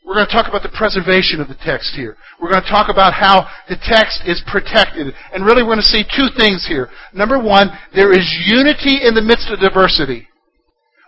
We're 0.04 0.14
going 0.14 0.26
to 0.26 0.32
talk 0.32 0.50
about 0.50 0.66
the 0.66 0.74
preservation 0.74 1.40
of 1.40 1.46
the 1.46 1.58
text 1.62 1.94
here. 1.94 2.16
We're 2.40 2.50
going 2.50 2.62
to 2.62 2.68
talk 2.68 2.90
about 2.90 3.14
how 3.14 3.46
the 3.68 3.78
text 3.78 4.26
is 4.26 4.42
protected. 4.50 5.14
And 5.32 5.46
really 5.46 5.62
we're 5.62 5.78
going 5.78 5.86
to 5.86 5.94
see 5.94 6.02
two 6.02 6.26
things 6.34 6.66
here. 6.66 6.90
Number 7.14 7.38
one, 7.38 7.70
there 7.94 8.10
is 8.10 8.26
unity 8.44 9.06
in 9.06 9.14
the 9.14 9.22
midst 9.22 9.46
of 9.50 9.62
diversity. 9.62 10.26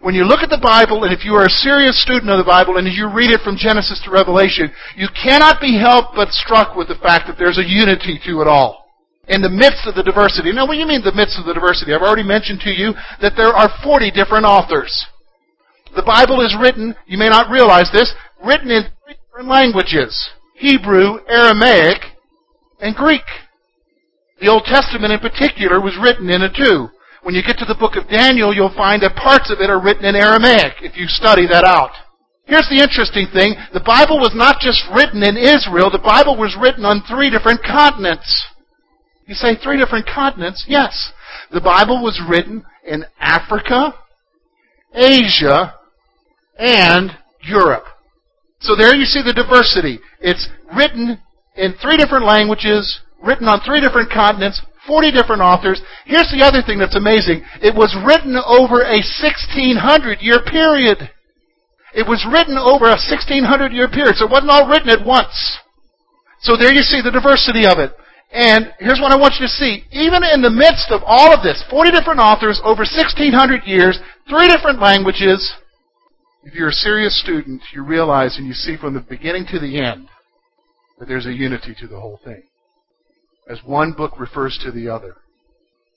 When 0.01 0.15
you 0.15 0.23
look 0.23 0.47
at 0.47 0.51
the 0.51 0.63
Bible, 0.63 1.03
and 1.03 1.13
if 1.13 1.25
you 1.25 1.35
are 1.35 1.47
a 1.47 1.61
serious 1.65 2.01
student 2.03 2.31
of 2.31 2.39
the 2.39 2.47
Bible, 2.47 2.77
and 2.77 2.87
as 2.87 2.95
you 2.95 3.11
read 3.11 3.35
it 3.35 3.41
from 3.41 3.57
Genesis 3.59 4.01
to 4.05 4.13
Revelation, 4.13 4.71
you 4.95 5.09
cannot 5.11 5.61
be 5.61 5.75
helped 5.75 6.15
but 6.15 6.31
struck 6.31 6.77
with 6.77 6.87
the 6.87 7.01
fact 7.03 7.27
that 7.27 7.35
there's 7.37 7.59
a 7.59 7.67
unity 7.67 8.21
to 8.27 8.43
it 8.43 8.47
all. 8.47 8.84
In 9.29 9.41
the 9.41 9.49
midst 9.49 9.87
of 9.87 9.95
the 9.95 10.03
diversity. 10.03 10.53
Now, 10.53 10.67
what 10.67 10.75
do 10.75 10.81
you 10.81 10.87
mean 10.87 11.01
the 11.03 11.15
midst 11.17 11.39
of 11.39 11.47
the 11.47 11.55
diversity? 11.55 11.95
I've 11.95 12.05
already 12.05 12.27
mentioned 12.27 12.61
to 12.61 12.71
you 12.71 12.93
that 13.21 13.33
there 13.37 13.57
are 13.57 13.73
40 13.83 14.11
different 14.11 14.45
authors. 14.45 14.93
The 15.97 16.05
Bible 16.05 16.45
is 16.45 16.57
written, 16.61 16.95
you 17.07 17.17
may 17.17 17.29
not 17.29 17.51
realize 17.51 17.89
this, 17.93 18.13
written 18.45 18.71
in 18.71 18.85
three 19.05 19.15
different 19.15 19.49
languages 19.49 20.13
Hebrew, 20.57 21.19
Aramaic, 21.29 22.03
and 22.81 22.95
Greek. 22.95 23.25
The 24.41 24.49
Old 24.49 24.65
Testament 24.65 25.13
in 25.13 25.21
particular 25.21 25.81
was 25.81 25.97
written 25.97 26.29
in 26.29 26.43
a 26.43 26.53
two. 26.53 26.89
When 27.23 27.35
you 27.35 27.43
get 27.43 27.57
to 27.59 27.65
the 27.65 27.79
book 27.79 27.97
of 27.97 28.11
Daniel, 28.11 28.53
you'll 28.53 28.75
find 28.77 29.01
that 29.03 29.17
parts 29.17 29.51
of 29.51 29.61
it 29.61 29.71
are 29.71 29.81
written 29.81 30.05
in 30.05 30.15
Aramaic, 30.15 30.85
if 30.85 30.97
you 30.97 31.09
study 31.09 31.47
that 31.49 31.65
out. 31.65 31.91
Here's 32.45 32.69
the 32.69 32.83
interesting 32.83 33.27
thing. 33.33 33.57
The 33.73 33.81
Bible 33.81 34.21
was 34.21 34.37
not 34.37 34.61
just 34.61 34.85
written 34.93 35.25
in 35.25 35.41
Israel, 35.41 35.89
the 35.89 36.05
Bible 36.05 36.37
was 36.37 36.53
written 36.61 36.85
on 36.85 37.01
three 37.09 37.31
different 37.31 37.65
continents. 37.65 38.29
You 39.27 39.35
say 39.35 39.57
three 39.57 39.79
different 39.79 40.07
continents? 40.07 40.65
Yes. 40.69 41.13
The 41.51 41.61
Bible 41.61 42.03
was 42.03 42.21
written 42.29 42.65
in 42.87 43.05
Africa, 43.19 43.95
Asia, 44.95 45.75
and 46.59 47.11
Europe. 47.43 47.85
So 48.61 48.77
there 48.77 48.95
you 48.95 49.05
see 49.05 49.23
the 49.23 49.33
diversity. 49.33 49.99
It's 50.21 50.49
written 50.77 51.19
in 51.57 51.75
three 51.81 51.97
different 51.97 52.25
languages, 52.27 53.01
written 53.23 53.49
on 53.49 53.61
three 53.61 53.81
different 53.81 54.11
continents, 54.11 54.61
40 54.87 55.13
different 55.13 55.41
authors. 55.41 55.81
Here's 56.05 56.31
the 56.31 56.45
other 56.45 56.61
thing 56.61 56.79
that's 56.79 56.97
amazing. 56.97 57.43
It 57.63 57.75
was 57.75 57.97
written 58.05 58.37
over 58.37 58.85
a 58.85 59.01
1600 59.01 60.21
year 60.21 60.41
period. 60.45 61.11
It 61.95 62.07
was 62.07 62.27
written 62.29 62.59
over 62.59 62.87
a 62.87 63.01
1600 63.01 63.73
year 63.73 63.89
period, 63.89 64.17
so 64.17 64.27
it 64.27 64.31
wasn't 64.31 64.51
all 64.51 64.69
written 64.69 64.91
at 64.91 65.07
once. 65.07 65.59
So 66.41 66.57
there 66.57 66.75
you 66.75 66.83
see 66.83 67.01
the 67.01 67.15
diversity 67.15 67.65
of 67.65 67.79
it. 67.79 67.97
And 68.35 68.75
here's 68.81 68.99
what 69.01 69.13
I 69.13 69.17
want 69.17 69.35
you 69.39 69.47
to 69.47 69.53
see. 69.53 69.85
Even 69.93 70.25
in 70.25 70.43
the 70.43 70.51
midst 70.51 70.91
of 70.91 71.03
all 71.07 71.33
of 71.33 71.45
this, 71.45 71.63
40 71.71 71.93
different 71.93 72.19
authors, 72.19 72.61
over 72.65 72.83
1600 72.83 73.63
years, 73.63 74.01
three 74.29 74.49
different 74.49 74.81
languages, 74.81 75.55
if 76.43 76.53
you're 76.53 76.71
a 76.71 76.73
serious 76.73 77.19
student, 77.23 77.63
you 77.73 77.85
realize 77.85 78.37
and 78.37 78.49
you 78.49 78.53
see 78.53 78.77
from 78.77 78.93
the 78.93 79.01
beginning 79.01 79.47
to 79.53 79.61
the 79.61 79.79
end 79.81 80.09
that 80.99 81.07
there's 81.07 81.27
a 81.27 81.33
unity 81.33 81.77
to 81.79 81.87
the 81.87 82.01
whole 82.01 82.19
thing. 82.25 82.43
As 83.49 83.61
one 83.65 83.93
book 83.93 84.19
refers 84.19 84.59
to 84.65 84.73
the 84.73 84.89
other. 84.89 85.15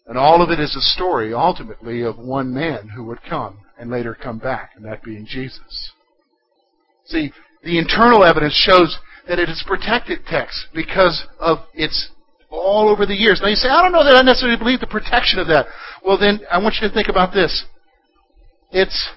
And 0.06 0.16
all 0.16 0.44
of 0.44 0.52
it 0.52 0.60
is 0.60 0.76
a 0.76 0.82
story, 0.82 1.34
ultimately, 1.34 2.04
of 2.04 2.20
one 2.20 2.54
man 2.54 2.90
who 2.90 3.04
would 3.06 3.24
come 3.28 3.62
and 3.80 3.90
later 3.90 4.14
come 4.14 4.38
back, 4.38 4.74
and 4.76 4.86
that 4.86 5.02
being 5.02 5.26
Jesus. 5.28 5.92
See, 7.06 7.34
the 7.64 7.80
internal 7.80 8.24
evidence 8.24 8.54
shows 8.54 9.00
that 9.28 9.40
it 9.40 9.50
is 9.50 9.64
protected 9.66 10.20
text 10.28 10.68
because 10.74 11.26
of 11.40 11.60
its 11.74 12.12
all 12.50 12.90
over 12.90 13.06
the 13.06 13.16
years. 13.16 13.40
Now 13.42 13.50
you 13.50 13.56
say, 13.56 13.70
I 13.70 13.82
don't 13.82 13.92
know 13.92 14.04
that 14.04 14.16
I 14.16 14.22
necessarily 14.22 14.58
believe 14.58 14.80
the 14.80 14.88
protection 14.88 15.40
of 15.40 15.48
that. 15.48 15.68
Well 16.06 16.18
then, 16.18 16.42
I 16.52 16.60
want 16.60 16.76
you 16.80 16.88
to 16.88 16.94
think 16.94 17.10
about 17.10 17.34
this. 17.34 17.66
It's 18.72 19.10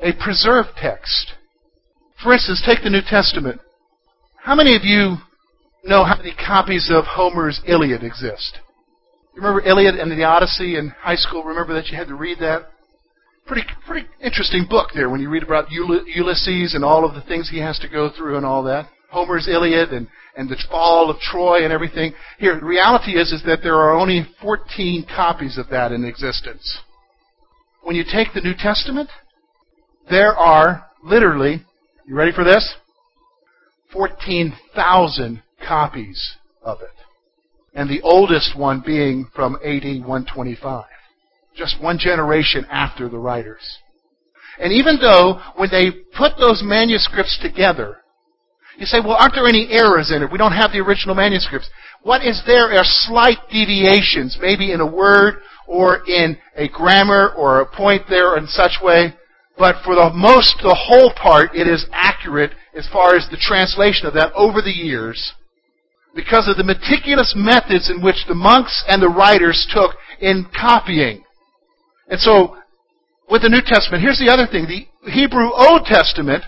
a 0.00 0.12
preserved 0.12 0.70
text. 0.80 1.34
For 2.22 2.32
instance, 2.32 2.62
take 2.64 2.82
the 2.82 2.90
New 2.90 3.02
Testament. 3.06 3.60
How 4.42 4.54
many 4.54 4.74
of 4.76 4.84
you 4.84 5.16
know 5.84 6.04
how 6.04 6.16
many 6.16 6.34
copies 6.34 6.90
of 6.92 7.04
Homer's 7.04 7.60
Iliad 7.66 8.02
exist? 8.02 8.58
You 9.34 9.42
remember 9.42 9.60
Iliad 9.68 9.94
and 9.94 10.10
the 10.10 10.24
Odyssey 10.24 10.76
in 10.76 10.90
high 10.90 11.16
school? 11.16 11.44
Remember 11.44 11.74
that 11.74 11.88
you 11.88 11.96
had 11.96 12.08
to 12.08 12.14
read 12.14 12.38
that? 12.40 12.70
Pretty, 13.46 13.62
pretty 13.86 14.08
interesting 14.20 14.66
book 14.68 14.90
there 14.94 15.08
when 15.08 15.20
you 15.20 15.30
read 15.30 15.42
about 15.42 15.70
Ulysses 15.70 16.74
and 16.74 16.84
all 16.84 17.04
of 17.04 17.14
the 17.14 17.22
things 17.22 17.48
he 17.48 17.60
has 17.60 17.78
to 17.78 17.88
go 17.88 18.10
through 18.10 18.36
and 18.36 18.44
all 18.44 18.62
that. 18.64 18.88
Homer's 19.10 19.48
Iliad 19.48 19.90
and, 19.90 20.08
and 20.38 20.48
the 20.48 20.56
fall 20.70 21.10
of 21.10 21.18
Troy 21.18 21.64
and 21.64 21.72
everything. 21.72 22.14
Here, 22.38 22.54
the 22.54 22.64
reality 22.64 23.18
is, 23.18 23.32
is 23.32 23.42
that 23.44 23.58
there 23.62 23.74
are 23.74 23.98
only 23.98 24.24
14 24.40 25.04
copies 25.14 25.58
of 25.58 25.68
that 25.70 25.90
in 25.90 26.04
existence. 26.04 26.78
When 27.82 27.96
you 27.96 28.04
take 28.04 28.28
the 28.32 28.40
New 28.40 28.54
Testament, 28.56 29.10
there 30.08 30.34
are 30.34 30.86
literally, 31.02 31.64
you 32.06 32.14
ready 32.14 32.30
for 32.32 32.44
this? 32.44 32.76
14,000 33.92 35.42
copies 35.66 36.36
of 36.62 36.82
it. 36.82 36.88
And 37.74 37.90
the 37.90 38.02
oldest 38.02 38.56
one 38.56 38.80
being 38.86 39.28
from 39.34 39.56
AD 39.56 40.06
125. 40.06 40.84
Just 41.56 41.82
one 41.82 41.98
generation 41.98 42.64
after 42.70 43.08
the 43.08 43.18
writers. 43.18 43.78
And 44.60 44.72
even 44.72 44.98
though 45.00 45.40
when 45.56 45.70
they 45.70 45.90
put 46.16 46.38
those 46.38 46.62
manuscripts 46.64 47.38
together, 47.42 47.98
you 48.78 48.86
say, 48.86 49.00
well, 49.00 49.16
aren't 49.18 49.34
there 49.34 49.46
any 49.46 49.68
errors 49.70 50.10
in 50.14 50.22
it? 50.22 50.32
We 50.32 50.38
don't 50.38 50.52
have 50.52 50.72
the 50.72 50.78
original 50.78 51.14
manuscripts. 51.14 51.68
What 52.02 52.24
is 52.24 52.42
there 52.46 52.72
are 52.72 52.84
slight 52.84 53.38
deviations, 53.50 54.38
maybe 54.40 54.72
in 54.72 54.80
a 54.80 54.86
word 54.86 55.42
or 55.66 56.06
in 56.08 56.38
a 56.56 56.68
grammar 56.68 57.34
or 57.36 57.60
a 57.60 57.66
point 57.66 58.02
there 58.08 58.36
in 58.36 58.46
such 58.46 58.78
way 58.82 59.14
but 59.58 59.82
for 59.84 59.96
the 59.96 60.10
most, 60.14 60.54
the 60.62 60.74
whole 60.74 61.12
part, 61.20 61.50
it 61.54 61.66
is 61.66 61.84
accurate 61.92 62.52
as 62.74 62.88
far 62.92 63.16
as 63.16 63.26
the 63.28 63.36
translation 63.36 64.06
of 64.06 64.14
that 64.14 64.32
over 64.34 64.62
the 64.62 64.70
years 64.70 65.34
because 66.14 66.48
of 66.48 66.56
the 66.56 66.64
meticulous 66.64 67.34
methods 67.36 67.90
in 67.90 68.00
which 68.00 68.24
the 68.28 68.34
monks 68.34 68.84
and 68.86 69.02
the 69.02 69.10
writers 69.10 69.66
took 69.70 69.96
in 70.20 70.46
copying. 70.54 71.24
And 72.08 72.20
so, 72.20 72.56
with 73.28 73.42
the 73.42 73.50
New 73.50 73.60
Testament, 73.60 74.02
here's 74.02 74.18
the 74.18 74.30
other 74.30 74.46
thing. 74.46 74.66
The 74.70 75.10
Hebrew 75.10 75.50
Old 75.52 75.84
Testament, 75.84 76.44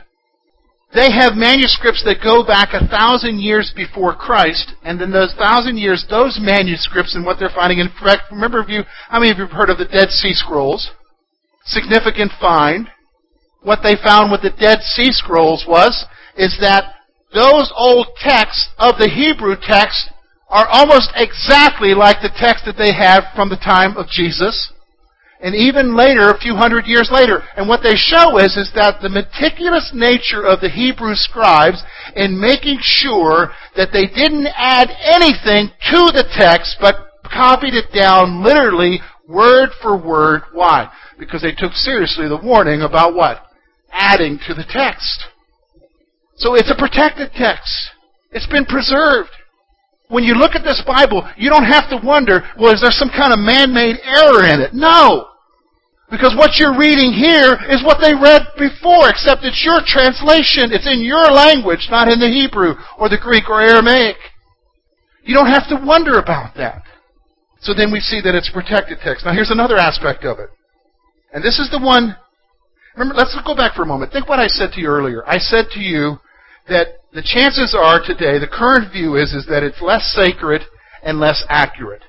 they 0.92 1.12
have 1.12 1.38
manuscripts 1.38 2.03
that 2.05 2.22
go 2.22 2.42
back 2.44 2.70
a 2.72 2.87
thousand 2.88 3.38
years 3.38 3.72
before 3.76 4.14
Christ, 4.14 4.74
and 4.83 5.00
then 5.00 5.12
those 5.12 5.33
thousand 5.38 5.79
years, 5.79 6.05
those 6.11 6.38
manuscripts 6.42 7.14
and 7.14 7.24
what 7.24 7.38
they're 7.38 7.55
finding, 7.55 7.79
in 7.79 7.90
fact, 8.03 8.31
remember 8.33 8.61
if 8.61 8.68
you, 8.68 8.83
how 9.09 9.20
many 9.20 9.31
of 9.31 9.38
you 9.38 9.46
have 9.46 9.55
heard 9.55 9.70
of 9.70 9.79
the 9.79 9.85
Dead 9.85 10.11
Sea 10.11 10.35
Scrolls? 10.35 10.90
Significant 11.64 12.33
find 12.40 12.88
what 13.62 13.81
they 13.83 13.94
found 14.03 14.33
with 14.33 14.42
the 14.42 14.50
Dead 14.50 14.81
Sea 14.81 15.12
Scrolls 15.12 15.64
was, 15.68 16.07
is 16.37 16.59
that 16.61 16.94
those 17.33 17.72
old 17.76 18.09
texts 18.18 18.70
of 18.79 18.98
the 18.98 19.09
Hebrew 19.09 19.55
text 19.61 20.11
are 20.48 20.66
almost 20.66 21.12
exactly 21.14 21.94
like 21.94 22.16
the 22.20 22.35
text 22.35 22.64
that 22.66 22.76
they 22.76 22.92
have 22.92 23.24
from 23.37 23.48
the 23.48 23.57
time 23.57 23.96
of 23.96 24.09
Jesus. 24.09 24.72
And 25.42 25.55
even 25.55 25.96
later, 25.96 26.31
a 26.31 26.38
few 26.38 26.55
hundred 26.55 26.87
years 26.87 27.09
later. 27.11 27.42
And 27.57 27.66
what 27.66 27.83
they 27.83 27.96
show 27.96 28.37
is, 28.38 28.57
is 28.57 28.70
that 28.74 29.00
the 29.00 29.09
meticulous 29.09 29.90
nature 29.94 30.44
of 30.44 30.61
the 30.61 30.68
Hebrew 30.68 31.14
scribes 31.14 31.83
in 32.14 32.38
making 32.38 32.79
sure 32.81 33.53
that 33.76 33.88
they 33.92 34.07
didn't 34.07 34.48
add 34.55 34.90
anything 35.00 35.72
to 35.90 36.12
the 36.12 36.29
text, 36.37 36.76
but 36.81 37.09
copied 37.24 37.74
it 37.74 37.92
down 37.94 38.44
literally 38.44 39.00
word 39.26 39.70
for 39.81 39.96
word. 39.96 40.42
Why? 40.53 40.90
Because 41.18 41.40
they 41.40 41.53
took 41.53 41.72
seriously 41.72 42.29
the 42.29 42.37
warning 42.37 42.83
about 42.83 43.14
what? 43.14 43.46
adding 43.92 44.38
to 44.46 44.55
the 44.55 44.64
text. 44.68 45.24
So 46.37 46.55
it's 46.55 46.70
a 46.70 46.79
protected 46.79 47.33
text. 47.35 47.90
It's 48.33 48.46
been 48.46 48.64
preserved. 48.64 49.31
When 50.10 50.26
you 50.26 50.34
look 50.34 50.58
at 50.58 50.66
this 50.66 50.82
Bible, 50.84 51.22
you 51.38 51.48
don't 51.48 51.70
have 51.70 51.88
to 51.90 52.02
wonder, 52.02 52.42
well, 52.58 52.74
is 52.74 52.82
there 52.82 52.90
some 52.90 53.14
kind 53.14 53.32
of 53.32 53.38
man-made 53.38 54.02
error 54.02 54.42
in 54.42 54.58
it? 54.60 54.74
No! 54.74 55.30
Because 56.10 56.34
what 56.34 56.58
you're 56.58 56.76
reading 56.76 57.14
here 57.14 57.54
is 57.70 57.86
what 57.86 58.02
they 58.02 58.10
read 58.10 58.42
before, 58.58 59.06
except 59.06 59.46
it's 59.46 59.62
your 59.62 59.78
translation. 59.86 60.74
It's 60.74 60.90
in 60.90 61.06
your 61.06 61.30
language, 61.30 61.86
not 61.94 62.10
in 62.10 62.18
the 62.18 62.26
Hebrew 62.26 62.74
or 62.98 63.08
the 63.08 63.22
Greek 63.22 63.48
or 63.48 63.62
Aramaic. 63.62 64.16
You 65.22 65.34
don't 65.38 65.46
have 65.46 65.68
to 65.70 65.78
wonder 65.78 66.18
about 66.18 66.56
that. 66.56 66.82
So 67.60 67.72
then 67.72 67.92
we 67.92 68.00
see 68.00 68.20
that 68.20 68.34
it's 68.34 68.50
protected 68.50 68.98
text. 69.04 69.24
Now 69.24 69.32
here's 69.32 69.54
another 69.54 69.76
aspect 69.78 70.24
of 70.24 70.40
it. 70.40 70.50
And 71.32 71.44
this 71.44 71.60
is 71.60 71.70
the 71.70 71.78
one, 71.78 72.16
remember, 72.96 73.14
let's 73.14 73.38
go 73.46 73.54
back 73.54 73.76
for 73.76 73.82
a 73.82 73.86
moment. 73.86 74.10
Think 74.10 74.28
what 74.28 74.40
I 74.40 74.48
said 74.48 74.72
to 74.72 74.80
you 74.80 74.88
earlier. 74.88 75.22
I 75.24 75.38
said 75.38 75.66
to 75.74 75.80
you 75.80 76.18
that 76.68 76.98
the 77.12 77.22
chances 77.22 77.74
are 77.74 78.00
today, 78.04 78.38
the 78.38 78.50
current 78.50 78.92
view 78.92 79.16
is, 79.16 79.32
is 79.32 79.46
that 79.46 79.62
it's 79.62 79.80
less 79.82 80.12
sacred 80.14 80.62
and 81.02 81.18
less 81.18 81.44
accurate. 81.48 82.02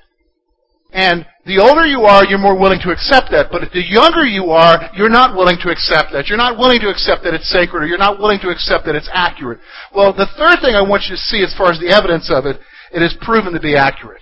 And 0.92 1.26
the 1.46 1.58
older 1.58 1.86
you 1.86 2.04
are, 2.04 2.24
you're 2.26 2.38
more 2.38 2.58
willing 2.58 2.78
to 2.84 2.92
accept 2.92 3.32
that. 3.32 3.48
But 3.50 3.72
the 3.72 3.82
younger 3.82 4.28
you 4.28 4.52
are, 4.52 4.92
you're 4.94 5.08
not 5.08 5.34
willing 5.34 5.56
to 5.64 5.72
accept 5.72 6.12
that. 6.12 6.28
You're 6.28 6.38
not 6.38 6.58
willing 6.58 6.80
to 6.80 6.90
accept 6.90 7.24
that 7.24 7.32
it's 7.34 7.50
sacred, 7.50 7.82
or 7.82 7.86
you're 7.86 7.98
not 7.98 8.20
willing 8.20 8.38
to 8.40 8.50
accept 8.50 8.84
that 8.84 8.94
it's 8.94 9.08
accurate. 9.10 9.58
Well, 9.94 10.12
the 10.12 10.28
third 10.36 10.60
thing 10.60 10.76
I 10.76 10.84
want 10.84 11.08
you 11.08 11.16
to 11.16 11.20
see 11.20 11.42
as 11.42 11.54
far 11.56 11.72
as 11.72 11.80
the 11.80 11.88
evidence 11.88 12.30
of 12.30 12.44
it, 12.44 12.60
it 12.92 13.02
is 13.02 13.16
proven 13.22 13.54
to 13.54 13.60
be 13.60 13.74
accurate. 13.74 14.20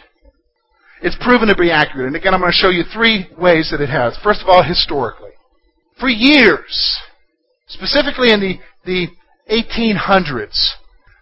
It's 1.03 1.19
proven 1.21 1.49
to 1.49 1.57
be 1.57 1.73
accurate. 1.73 2.07
And 2.07 2.17
again, 2.17 2.35
I'm 2.35 2.41
going 2.41 2.53
to 2.53 2.57
show 2.57 2.71
you 2.71 2.85
three 2.95 3.27
ways 3.37 3.69
that 3.73 3.81
it 3.83 3.91
has. 3.91 4.17
First 4.23 4.43
of 4.43 4.49
all, 4.49 4.63
historically. 4.63 5.35
For 5.99 6.09
years, 6.09 6.97
specifically 7.67 8.33
in 8.33 8.41
the, 8.41 8.55
the 8.87 9.09
1800s, 9.51 10.75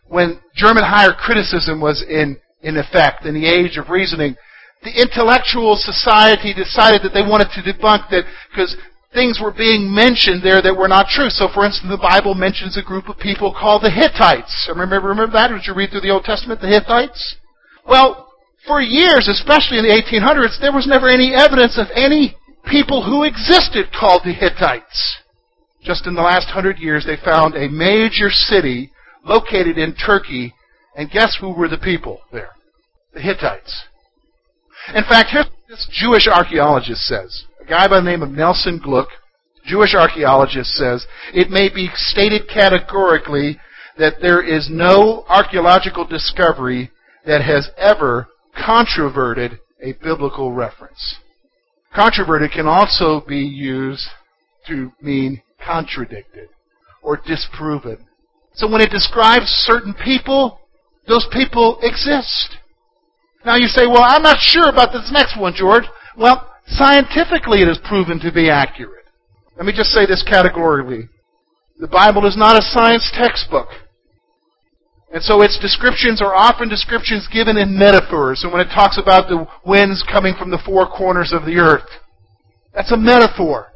when 0.06 0.40
German 0.54 0.84
higher 0.84 1.12
criticism 1.12 1.80
was 1.80 2.02
in, 2.02 2.38
in 2.62 2.76
effect, 2.76 3.24
in 3.24 3.34
the 3.34 3.46
age 3.46 3.76
of 3.76 3.90
reasoning, 3.90 4.36
the 4.82 5.00
intellectual 5.00 5.76
society 5.76 6.54
decided 6.54 7.02
that 7.02 7.12
they 7.12 7.22
wanted 7.22 7.48
to 7.50 7.62
debunk 7.62 8.08
that 8.10 8.24
because 8.50 8.76
things 9.12 9.40
were 9.42 9.52
being 9.52 9.92
mentioned 9.92 10.42
there 10.42 10.62
that 10.62 10.76
were 10.76 10.88
not 10.88 11.08
true. 11.08 11.30
So, 11.30 11.48
for 11.52 11.64
instance, 11.64 11.90
the 11.90 11.98
Bible 11.98 12.34
mentions 12.34 12.76
a 12.76 12.82
group 12.82 13.08
of 13.08 13.18
people 13.18 13.52
called 13.52 13.82
the 13.82 13.90
Hittites. 13.90 14.68
Remember, 14.68 15.00
remember 15.00 15.32
that? 15.32 15.48
Did 15.48 15.66
you 15.66 15.74
read 15.74 15.90
through 15.90 16.02
the 16.02 16.10
Old 16.10 16.24
Testament, 16.24 16.60
the 16.60 16.68
Hittites? 16.68 17.36
Well, 17.88 18.28
for 18.66 18.80
years, 18.80 19.28
especially 19.28 19.78
in 19.78 19.88
the 19.88 19.96
1800s, 19.96 20.60
there 20.60 20.72
was 20.72 20.86
never 20.86 21.08
any 21.08 21.34
evidence 21.34 21.78
of 21.78 21.88
any 21.94 22.36
people 22.66 23.02
who 23.02 23.24
existed 23.24 23.86
called 23.92 24.22
the 24.24 24.32
Hittites. 24.32 25.18
Just 25.82 26.06
in 26.06 26.14
the 26.14 26.22
last 26.22 26.48
hundred 26.48 26.78
years, 26.78 27.04
they 27.06 27.16
found 27.24 27.54
a 27.54 27.68
major 27.68 28.30
city 28.30 28.90
located 29.24 29.78
in 29.78 29.94
Turkey, 29.94 30.54
and 30.96 31.10
guess 31.10 31.36
who 31.40 31.52
were 31.52 31.68
the 31.68 31.78
people 31.78 32.20
there? 32.32 32.50
The 33.14 33.20
Hittites. 33.20 33.84
In 34.94 35.04
fact, 35.04 35.30
here's 35.32 35.46
what 35.46 35.68
this 35.68 35.88
Jewish 35.92 36.26
archaeologist 36.26 37.02
says. 37.02 37.44
A 37.60 37.64
guy 37.64 37.86
by 37.88 38.00
the 38.00 38.10
name 38.10 38.22
of 38.22 38.30
Nelson 38.30 38.80
Glueck, 38.84 39.08
Jewish 39.64 39.94
archaeologist, 39.94 40.70
says 40.70 41.06
it 41.34 41.50
may 41.50 41.68
be 41.72 41.90
stated 41.94 42.48
categorically 42.48 43.60
that 43.98 44.14
there 44.20 44.42
is 44.42 44.68
no 44.70 45.24
archaeological 45.28 46.06
discovery 46.06 46.90
that 47.26 47.42
has 47.42 47.70
ever 47.76 48.28
controverted 48.56 49.58
a 49.82 49.92
biblical 50.02 50.52
reference. 50.52 51.16
Controverted 51.94 52.50
can 52.52 52.66
also 52.66 53.22
be 53.26 53.38
used 53.38 54.06
to 54.66 54.92
mean 55.00 55.42
contradicted 55.64 56.48
or 57.02 57.16
disproven. 57.16 58.06
So 58.54 58.68
when 58.70 58.80
it 58.80 58.90
describes 58.90 59.46
certain 59.46 59.94
people, 59.94 60.60
those 61.06 61.26
people 61.32 61.78
exist. 61.82 62.56
Now 63.44 63.56
you 63.56 63.68
say, 63.68 63.86
well, 63.86 64.02
I'm 64.04 64.22
not 64.22 64.38
sure 64.40 64.68
about 64.68 64.92
this 64.92 65.10
next 65.12 65.38
one, 65.38 65.54
George. 65.54 65.84
Well, 66.16 66.50
scientifically 66.66 67.62
it 67.62 67.68
is 67.68 67.78
proven 67.84 68.18
to 68.20 68.32
be 68.32 68.50
accurate. 68.50 69.04
Let 69.56 69.66
me 69.66 69.72
just 69.72 69.90
say 69.90 70.06
this 70.06 70.22
categorically. 70.22 71.08
The 71.78 71.88
Bible 71.88 72.26
is 72.26 72.36
not 72.36 72.58
a 72.58 72.62
science 72.62 73.10
textbook. 73.14 73.68
And 75.12 75.22
so 75.22 75.40
its 75.40 75.58
descriptions 75.58 76.20
are 76.20 76.34
often 76.34 76.68
descriptions 76.68 77.28
given 77.32 77.56
in 77.56 77.78
metaphors. 77.78 78.42
And 78.42 78.52
when 78.52 78.60
it 78.60 78.70
talks 78.74 78.98
about 78.98 79.28
the 79.28 79.46
winds 79.64 80.04
coming 80.10 80.34
from 80.38 80.50
the 80.50 80.60
four 80.64 80.86
corners 80.86 81.32
of 81.32 81.46
the 81.46 81.56
earth, 81.56 81.88
that's 82.74 82.92
a 82.92 82.96
metaphor. 82.96 83.68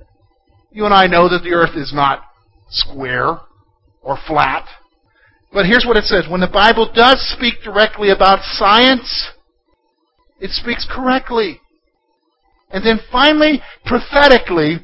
You 0.73 0.85
and 0.85 0.95
I 0.95 1.07
know 1.07 1.29
that 1.29 1.43
the 1.43 1.53
earth 1.53 1.77
is 1.77 1.93
not 1.95 2.23
square 2.71 3.41
or 4.03 4.19
flat. 4.27 4.67
But 5.53 5.67
here's 5.67 5.85
what 5.87 5.99
it 5.99 6.05
says. 6.05 6.25
When 6.29 6.41
the 6.41 6.49
Bible 6.49 6.91
does 6.95 7.21
speak 7.37 7.63
directly 7.63 8.11
about 8.11 8.43
science, 8.43 9.31
it 10.41 10.51
speaks 10.51 10.87
correctly. 10.91 11.61
And 12.71 12.85
then 12.85 13.01
finally, 13.11 13.61
prophetically, 13.85 14.79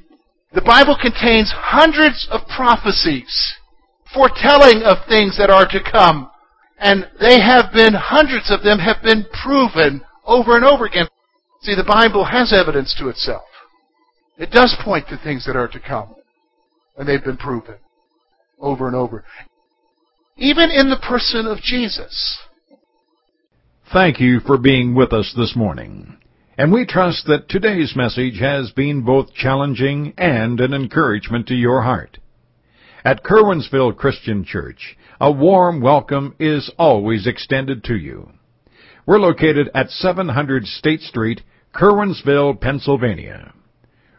the 0.52 0.60
Bible 0.60 0.96
contains 1.00 1.52
hundreds 1.54 2.28
of 2.30 2.46
prophecies 2.54 3.54
foretelling 4.12 4.82
of 4.82 5.06
things 5.08 5.36
that 5.38 5.50
are 5.50 5.66
to 5.68 5.80
come. 5.80 6.30
And 6.78 7.08
they 7.20 7.40
have 7.40 7.72
been, 7.72 7.94
hundreds 7.94 8.50
of 8.50 8.62
them 8.62 8.78
have 8.78 9.02
been 9.02 9.26
proven 9.42 10.02
over 10.24 10.56
and 10.56 10.64
over 10.64 10.86
again. 10.86 11.08
See, 11.60 11.74
the 11.74 11.84
Bible 11.84 12.24
has 12.24 12.52
evidence 12.52 12.94
to 12.98 13.08
itself. 13.08 13.47
It 14.38 14.50
does 14.52 14.76
point 14.84 15.08
to 15.08 15.18
things 15.18 15.44
that 15.46 15.56
are 15.56 15.68
to 15.68 15.80
come. 15.80 16.14
And 16.96 17.08
they've 17.08 17.22
been 17.22 17.36
proven 17.36 17.76
over 18.60 18.86
and 18.86 18.96
over. 18.96 19.24
Even 20.36 20.70
in 20.70 20.90
the 20.90 20.96
person 20.96 21.46
of 21.46 21.58
Jesus. 21.58 22.38
Thank 23.92 24.20
you 24.20 24.40
for 24.40 24.58
being 24.58 24.94
with 24.94 25.12
us 25.12 25.34
this 25.36 25.54
morning. 25.56 26.18
And 26.56 26.72
we 26.72 26.86
trust 26.86 27.26
that 27.26 27.48
today's 27.48 27.94
message 27.96 28.38
has 28.40 28.70
been 28.72 29.02
both 29.02 29.32
challenging 29.32 30.12
and 30.18 30.60
an 30.60 30.74
encouragement 30.74 31.46
to 31.48 31.54
your 31.54 31.82
heart. 31.82 32.18
At 33.04 33.22
Curwensville 33.22 33.96
Christian 33.96 34.44
Church, 34.44 34.96
a 35.20 35.30
warm 35.30 35.80
welcome 35.80 36.34
is 36.38 36.70
always 36.78 37.26
extended 37.26 37.84
to 37.84 37.96
you. 37.96 38.30
We're 39.06 39.20
located 39.20 39.70
at 39.74 39.90
700 39.90 40.66
State 40.66 41.00
Street, 41.00 41.42
Curwensville, 41.74 42.60
Pennsylvania. 42.60 43.54